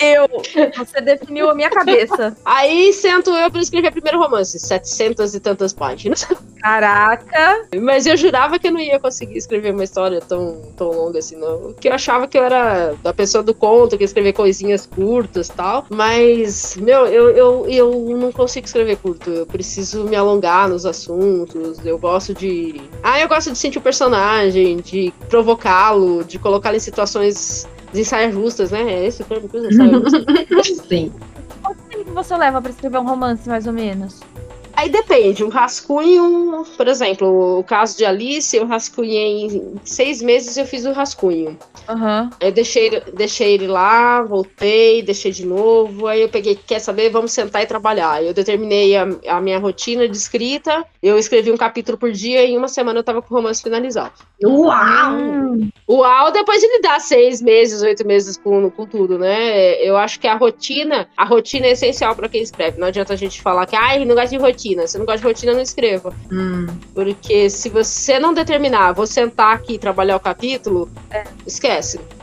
Eu! 0.00 0.28
Você 0.76 1.00
definiu 1.00 1.48
a 1.48 1.54
minha 1.54 1.70
cabeça. 1.70 2.36
Aí 2.44 2.92
sento 2.92 3.30
eu 3.30 3.50
pra 3.50 3.60
escrever 3.60 3.92
primeiro 3.92 4.18
romance, 4.18 4.58
700 4.58 5.34
e 5.34 5.40
tantas 5.40 5.72
páginas. 5.72 6.26
Caraca! 6.60 7.68
Mas 7.84 8.06
eu 8.06 8.16
jurava 8.16 8.58
que 8.58 8.68
eu 8.68 8.72
não 8.72 8.80
ia 8.80 8.98
conseguir 8.98 9.36
escrever 9.36 9.72
uma 9.72 9.84
história 9.84 10.20
tão, 10.20 10.62
tão 10.76 10.90
longa 10.90 11.18
assim, 11.18 11.36
não. 11.36 11.72
Porque 11.72 11.88
eu 11.88 11.92
achava 11.92 12.26
que 12.26 12.38
eu 12.38 12.42
era 12.42 12.94
da 13.02 13.12
pessoa 13.12 13.44
do 13.44 13.54
conto, 13.54 13.96
que 13.96 14.02
ia 14.02 14.06
escrever 14.06 14.32
coisinhas 14.32 14.86
curtas 14.86 15.48
e 15.48 15.52
tal. 15.52 15.86
Mas, 15.90 16.76
meu, 16.76 17.06
eu, 17.06 17.30
eu, 17.30 17.66
eu 17.68 18.16
não 18.16 18.32
consigo 18.32 18.66
escrever 18.66 18.96
curto. 18.96 19.28
Eu 19.28 19.46
preciso 19.46 20.04
me 20.04 20.16
alongar 20.16 20.68
nos 20.68 20.86
assuntos. 20.86 21.84
Eu 21.84 21.98
gosto 21.98 22.32
de. 22.32 22.80
Ah, 23.02 23.20
eu 23.20 23.28
gosto 23.28 23.52
de 23.52 23.58
sentir 23.58 23.78
o 23.78 23.82
personagem, 23.82 24.78
de 24.78 25.12
provocá-lo, 25.28 26.24
de 26.24 26.38
colocá-lo 26.38 26.76
em 26.76 26.80
situações 26.80 27.68
de 27.92 28.04
saias 28.04 28.32
justas, 28.32 28.70
né? 28.70 28.92
É 28.92 29.06
esse 29.06 29.22
o 29.22 29.24
termo 29.26 29.48
que 29.48 29.58
usa, 29.58 29.70
saia 29.72 29.92
justa. 30.48 30.88
Sim. 30.88 31.12
Quanto 31.62 31.82
tempo 31.84 32.12
você 32.12 32.36
leva 32.36 32.60
pra 32.60 32.70
escrever 32.70 32.98
um 32.98 33.06
romance, 33.06 33.48
mais 33.48 33.66
ou 33.66 33.72
menos? 33.72 34.20
Aí 34.76 34.88
depende, 34.88 35.44
um 35.44 35.48
rascunho, 35.48 36.64
por 36.76 36.88
exemplo, 36.88 37.60
o 37.60 37.64
caso 37.64 37.96
de 37.96 38.04
Alice, 38.04 38.56
eu 38.56 38.66
rascunhei 38.66 39.46
em 39.46 39.80
seis 39.84 40.20
meses 40.20 40.56
eu 40.56 40.66
fiz 40.66 40.84
o 40.84 40.92
rascunho. 40.92 41.56
Aham. 41.88 42.30
Aí 42.40 42.48
eu 42.48 42.52
deixei, 42.52 43.02
deixei 43.12 43.54
ele 43.54 43.66
lá, 43.66 44.22
voltei, 44.22 45.02
deixei 45.02 45.30
de 45.30 45.46
novo. 45.46 46.06
Aí 46.06 46.22
eu 46.22 46.28
peguei, 46.28 46.54
quer 46.54 46.78
saber? 46.78 47.10
Vamos 47.10 47.32
sentar 47.32 47.62
e 47.62 47.66
trabalhar. 47.66 48.22
Eu 48.22 48.32
determinei 48.32 48.96
a, 48.96 49.06
a 49.28 49.40
minha 49.40 49.58
rotina 49.58 50.08
de 50.08 50.16
escrita. 50.16 50.84
Eu 51.02 51.18
escrevi 51.18 51.50
um 51.52 51.56
capítulo 51.56 51.98
por 51.98 52.10
dia 52.10 52.44
e 52.44 52.52
em 52.52 52.58
uma 52.58 52.68
semana 52.68 53.00
eu 53.00 53.04
tava 53.04 53.20
com 53.20 53.34
o 53.34 53.36
romance 53.36 53.62
finalizado. 53.62 54.12
Uau! 54.42 55.16
Uau, 55.88 56.32
depois 56.32 56.60
de 56.60 56.66
lidar 56.68 57.00
seis 57.00 57.40
meses, 57.40 57.82
oito 57.82 58.06
meses 58.06 58.36
com, 58.36 58.70
com 58.70 58.86
tudo, 58.86 59.18
né? 59.18 59.74
Eu 59.82 59.96
acho 59.96 60.18
que 60.18 60.26
a 60.26 60.34
rotina, 60.34 61.08
a 61.16 61.24
rotina 61.24 61.66
é 61.66 61.72
essencial 61.72 62.16
pra 62.16 62.28
quem 62.28 62.42
escreve. 62.42 62.78
Não 62.78 62.88
adianta 62.88 63.12
a 63.12 63.16
gente 63.16 63.40
falar 63.40 63.66
que, 63.66 63.76
ai, 63.76 64.04
não 64.04 64.14
gosta 64.14 64.30
de 64.30 64.36
rotina. 64.36 64.86
Se 64.86 64.98
não 64.98 65.04
gosta 65.04 65.20
de 65.20 65.26
rotina, 65.26 65.52
não 65.52 65.60
escreva. 65.60 66.14
Hum. 66.32 66.66
Porque 66.94 67.48
se 67.50 67.68
você 67.68 68.18
não 68.18 68.32
determinar, 68.32 68.92
vou 68.92 69.06
sentar 69.06 69.54
aqui 69.54 69.74
e 69.74 69.78
trabalhar 69.78 70.16
o 70.16 70.20
capítulo, 70.20 70.90
esquece. 71.46 71.73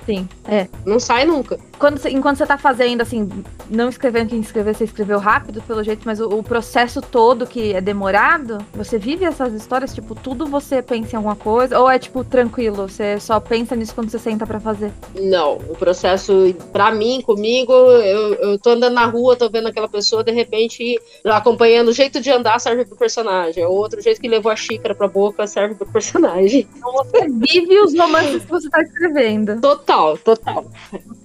Sim, 0.06 0.28
é. 0.46 0.68
Não 0.86 1.00
sai 1.00 1.26
nunca. 1.26 1.60
Quando 1.82 1.98
você- 1.98 2.12
enquanto 2.12 2.38
você 2.38 2.46
tá 2.46 2.60
fazendo, 2.60 3.02
assim, 3.02 3.28
não 3.67 3.89
escrevendo 3.89 4.30
quem 4.30 4.39
escrever, 4.39 4.76
você 4.76 4.84
escreveu 4.84 5.17
rápido, 5.17 5.63
pelo 5.63 5.84
jeito, 5.84 6.04
mas 6.06 6.20
o, 6.20 6.30
o 6.30 6.44
processo 6.44 7.02
todo 7.02 7.48
que 7.48 7.74
é 7.74 7.82
demorado, 7.82 8.60
você 8.72 9.00
vive 9.00 9.26
essas 9.26 9.52
histórias, 9.52 9.91
tipo, 9.91 10.13
tudo 10.13 10.46
você 10.46 10.80
pensa 10.84 11.13
em 11.13 11.17
alguma 11.17 11.36
coisa, 11.36 11.80
ou 11.80 11.89
é, 11.89 11.98
tipo, 11.98 12.24
tranquilo, 12.24 12.88
você 12.88 13.20
só 13.20 13.39
pensa 13.39 13.76
nisso 13.76 13.96
quando 13.96 14.12
você 14.12 14.20
senta 14.20 14.46
pra 14.46 14.60
fazer? 14.60 14.91
Não, 15.15 15.54
o 15.56 15.76
processo, 15.76 16.54
pra 16.72 16.91
mim, 16.91 17.20
comigo, 17.26 17.74
eu, 17.74 18.36
eu 18.36 18.60
tô 18.60 18.70
andando 18.70 18.94
na 18.94 19.08
rua, 19.08 19.36
tô 19.36 19.50
vendo 19.50 19.67
aquela 19.67 19.89
pessoa, 19.89 20.24
de 20.24 20.32
repente, 20.32 21.00
acompanhando 21.26 21.88
o 21.88 21.94
jeito 21.94 22.22
de 22.22 22.30
andar 22.30 22.60
serve 22.60 22.86
pro 22.86 22.96
personagem. 22.96 23.65
O 23.65 23.72
outro 23.72 24.00
jeito 24.00 24.22
que 24.22 24.28
levou 24.28 24.52
a 24.52 24.56
xícara 24.56 24.94
pra 24.94 25.08
boca 25.08 25.48
serve 25.48 25.74
pro 25.74 25.88
personagem. 25.91 26.67
Então 26.78 26.91
você 26.91 27.28
vive 27.28 27.80
os 27.80 27.98
romances 27.98 28.46
que 28.46 28.52
você 28.52 28.70
tá 28.70 28.84
escrevendo. 28.84 29.60
Total, 29.60 30.15
total. 30.20 30.65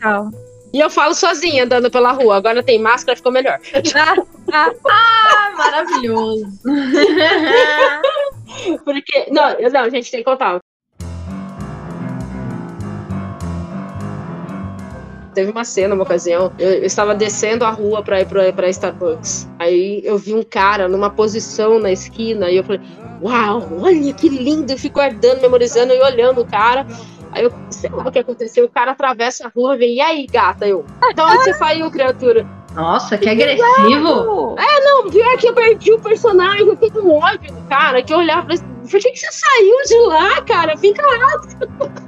Tal. 0.00 0.30
E 0.72 0.80
eu 0.80 0.90
falo 0.90 1.14
sozinha 1.14 1.64
andando 1.64 1.90
pela 1.90 2.12
rua. 2.12 2.37
Agora 2.37 2.62
tem 2.62 2.78
máscara, 2.78 3.16
ficou 3.16 3.32
melhor. 3.32 3.59
Ah, 4.52 5.52
maravilhoso. 5.56 6.46
Porque. 8.85 9.26
Não, 9.28 9.56
não, 9.72 9.90
gente, 9.90 10.11
tem 10.11 10.20
que 10.20 10.24
contar. 10.24 10.61
Teve 15.35 15.50
uma 15.50 15.64
cena, 15.64 15.94
uma 15.94 16.04
ocasião, 16.04 16.52
eu, 16.59 16.74
eu 16.74 16.85
estava 16.85 17.14
descendo 17.14 17.64
a 17.64 17.70
rua 17.70 18.02
pra 18.02 18.20
ir 18.20 18.26
pra 18.26 18.70
Starbucks. 18.70 19.48
Aí 19.59 20.00
eu 20.04 20.16
vi 20.16 20.32
um 20.32 20.42
cara 20.42 20.88
numa 20.88 21.11
posição 21.11 21.78
na 21.78 21.90
esquina 21.90 22.48
e 22.48 22.56
eu 22.56 22.64
falei, 22.64 22.80
uau, 23.20 23.68
olha 23.80 24.14
que 24.14 24.28
lindo! 24.28 24.72
Eu 24.72 24.78
fico 24.78 24.94
guardando, 24.94 25.42
memorizando 25.42 25.92
e 25.92 26.00
olhando 26.00 26.40
o 26.40 26.46
cara. 26.46 26.87
Aí 27.37 27.44
eu, 27.44 27.53
sei 27.68 27.90
lá 27.90 28.09
o 28.09 28.11
que 28.11 28.18
aconteceu, 28.18 28.64
o 28.64 28.68
cara 28.68 28.92
atravessa 28.92 29.46
a 29.46 29.51
rua 29.55 29.75
e 29.75 29.79
vem, 29.79 29.94
e 29.96 30.01
aí, 30.01 30.27
gata? 30.27 30.66
Eu, 30.66 30.87
de 31.14 31.20
onde 31.20 31.44
você 31.44 31.53
saiu, 31.53 31.90
criatura? 31.90 32.46
Nossa, 32.75 33.18
que 33.18 33.29
agressivo. 33.29 34.57
Não, 34.57 35.11
pior 35.11 35.37
que 35.37 35.46
eu 35.46 35.53
perdi 35.53 35.92
o 35.92 36.01
personagem, 36.01 36.66
eu 36.66 36.72
fiquei 36.77 36.90
com 36.90 37.18
ódio 37.18 37.53
do 37.53 37.68
cara, 37.68 38.03
que 38.03 38.11
eu 38.11 38.18
olhava 38.18 38.46
pra 38.46 38.55
esse. 38.55 38.64
Por 38.64 39.01
que 39.01 39.11
que 39.11 39.18
você 39.18 39.33
saiu 39.33 39.83
de 39.85 39.99
lá, 40.07 40.40
cara? 40.42 40.79
Fica 40.79 41.03
lá. 41.03 41.42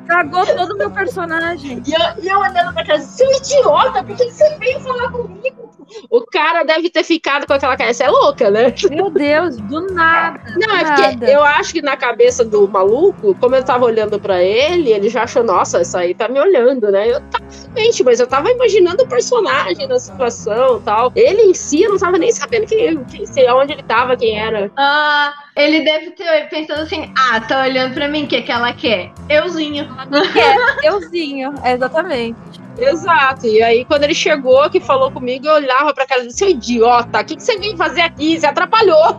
Cagou 0.06 0.46
todo 0.46 0.72
o 0.72 0.78
meu 0.78 0.90
personagem. 0.90 1.82
E 1.86 1.92
eu, 1.92 2.24
e 2.24 2.28
eu 2.28 2.38
olhando 2.38 2.72
pra 2.72 2.86
casa, 2.86 3.04
seu 3.04 3.30
idiota, 3.30 4.02
por 4.02 4.16
que 4.16 4.24
que 4.24 4.32
você 4.32 4.56
veio 4.56 4.80
falar 4.80 5.10
comigo? 5.10 5.67
O 6.10 6.24
cara 6.26 6.62
deve 6.64 6.90
ter 6.90 7.02
ficado 7.02 7.46
com 7.46 7.52
aquela 7.52 7.76
cara, 7.76 7.92
você 7.92 8.04
é 8.04 8.10
louca, 8.10 8.50
né? 8.50 8.74
Meu 8.90 9.10
Deus, 9.10 9.56
do 9.56 9.92
nada. 9.92 10.40
Não, 10.56 10.76
é 10.76 10.82
nada. 10.82 11.18
porque 11.18 11.24
eu 11.24 11.42
acho 11.42 11.72
que 11.72 11.82
na 11.82 11.96
cabeça 11.96 12.44
do 12.44 12.68
maluco, 12.68 13.34
como 13.40 13.56
eu 13.56 13.64
tava 13.64 13.84
olhando 13.84 14.18
pra 14.20 14.42
ele, 14.42 14.92
ele 14.92 15.08
já 15.08 15.22
achou, 15.22 15.42
nossa, 15.42 15.78
essa 15.80 16.00
aí 16.00 16.14
tá 16.14 16.28
me 16.28 16.40
olhando, 16.40 16.90
né? 16.90 17.08
Eu 17.08 17.20
tava, 17.22 17.44
realmente, 17.74 18.04
mas 18.04 18.20
eu 18.20 18.26
tava 18.26 18.50
imaginando 18.50 19.02
o 19.02 19.08
personagem 19.08 19.86
da 19.88 19.98
situação 19.98 20.78
e 20.78 20.82
tal. 20.82 21.12
Ele 21.14 21.42
em 21.42 21.54
si, 21.54 21.82
eu 21.82 21.90
não 21.90 21.98
tava 21.98 22.18
nem 22.18 22.32
sabendo 22.32 22.66
quem, 22.66 23.04
quem, 23.04 23.26
sei 23.26 23.50
onde 23.50 23.72
ele 23.72 23.82
tava, 23.82 24.16
quem 24.16 24.38
era. 24.38 24.70
Ah, 24.76 25.32
ele 25.58 25.84
deve 25.84 26.12
ter 26.12 26.48
pensado 26.48 26.82
assim: 26.82 27.12
ah, 27.16 27.40
tá 27.40 27.62
olhando 27.62 27.92
pra 27.92 28.08
mim, 28.08 28.24
o 28.24 28.28
que, 28.28 28.42
que 28.42 28.52
ela 28.52 28.72
quer? 28.72 29.10
Euzinho. 29.28 29.88
É, 30.36 30.86
euzinho, 30.86 31.52
é, 31.64 31.72
exatamente. 31.72 32.38
Exato. 32.78 33.46
E 33.46 33.60
aí, 33.60 33.84
quando 33.84 34.04
ele 34.04 34.14
chegou, 34.14 34.70
que 34.70 34.78
falou 34.78 35.10
comigo, 35.10 35.48
eu 35.48 35.54
olhava 35.54 35.92
pra 35.92 36.06
cara 36.06 36.22
e 36.22 36.26
disse, 36.28 36.38
seu 36.38 36.48
idiota, 36.48 37.20
o 37.20 37.24
que, 37.24 37.34
que 37.34 37.42
você 37.42 37.58
veio 37.58 37.76
fazer 37.76 38.02
aqui? 38.02 38.38
Você 38.38 38.46
atrapalhou. 38.46 39.18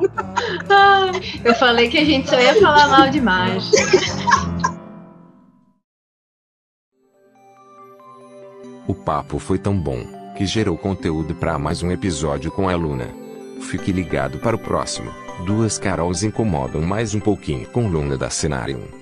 Eu 1.44 1.54
falei 1.56 1.90
que 1.90 1.98
a 1.98 2.06
gente 2.06 2.30
só 2.30 2.40
ia 2.40 2.56
falar 2.56 2.88
mal 2.88 3.10
demais. 3.10 3.70
O 8.88 8.94
papo 8.94 9.40
foi 9.40 9.58
tão 9.58 9.78
bom 9.78 10.06
que 10.38 10.46
gerou 10.46 10.78
conteúdo 10.78 11.36
para 11.36 11.60
mais 11.60 11.84
um 11.84 11.92
episódio 11.92 12.50
com 12.52 12.70
a 12.70 12.76
Luna. 12.76 13.10
Fique 13.60 13.92
ligado 13.92 14.40
para 14.40 14.56
o 14.56 14.60
próximo. 14.60 15.29
Duas 15.46 15.78
Carols 15.78 16.24
incomodam 16.24 16.82
mais 16.82 17.14
um 17.14 17.20
pouquinho 17.20 17.66
com 17.68 17.88
Luna 17.88 18.18
da 18.18 18.30
Cenário. 18.30 18.99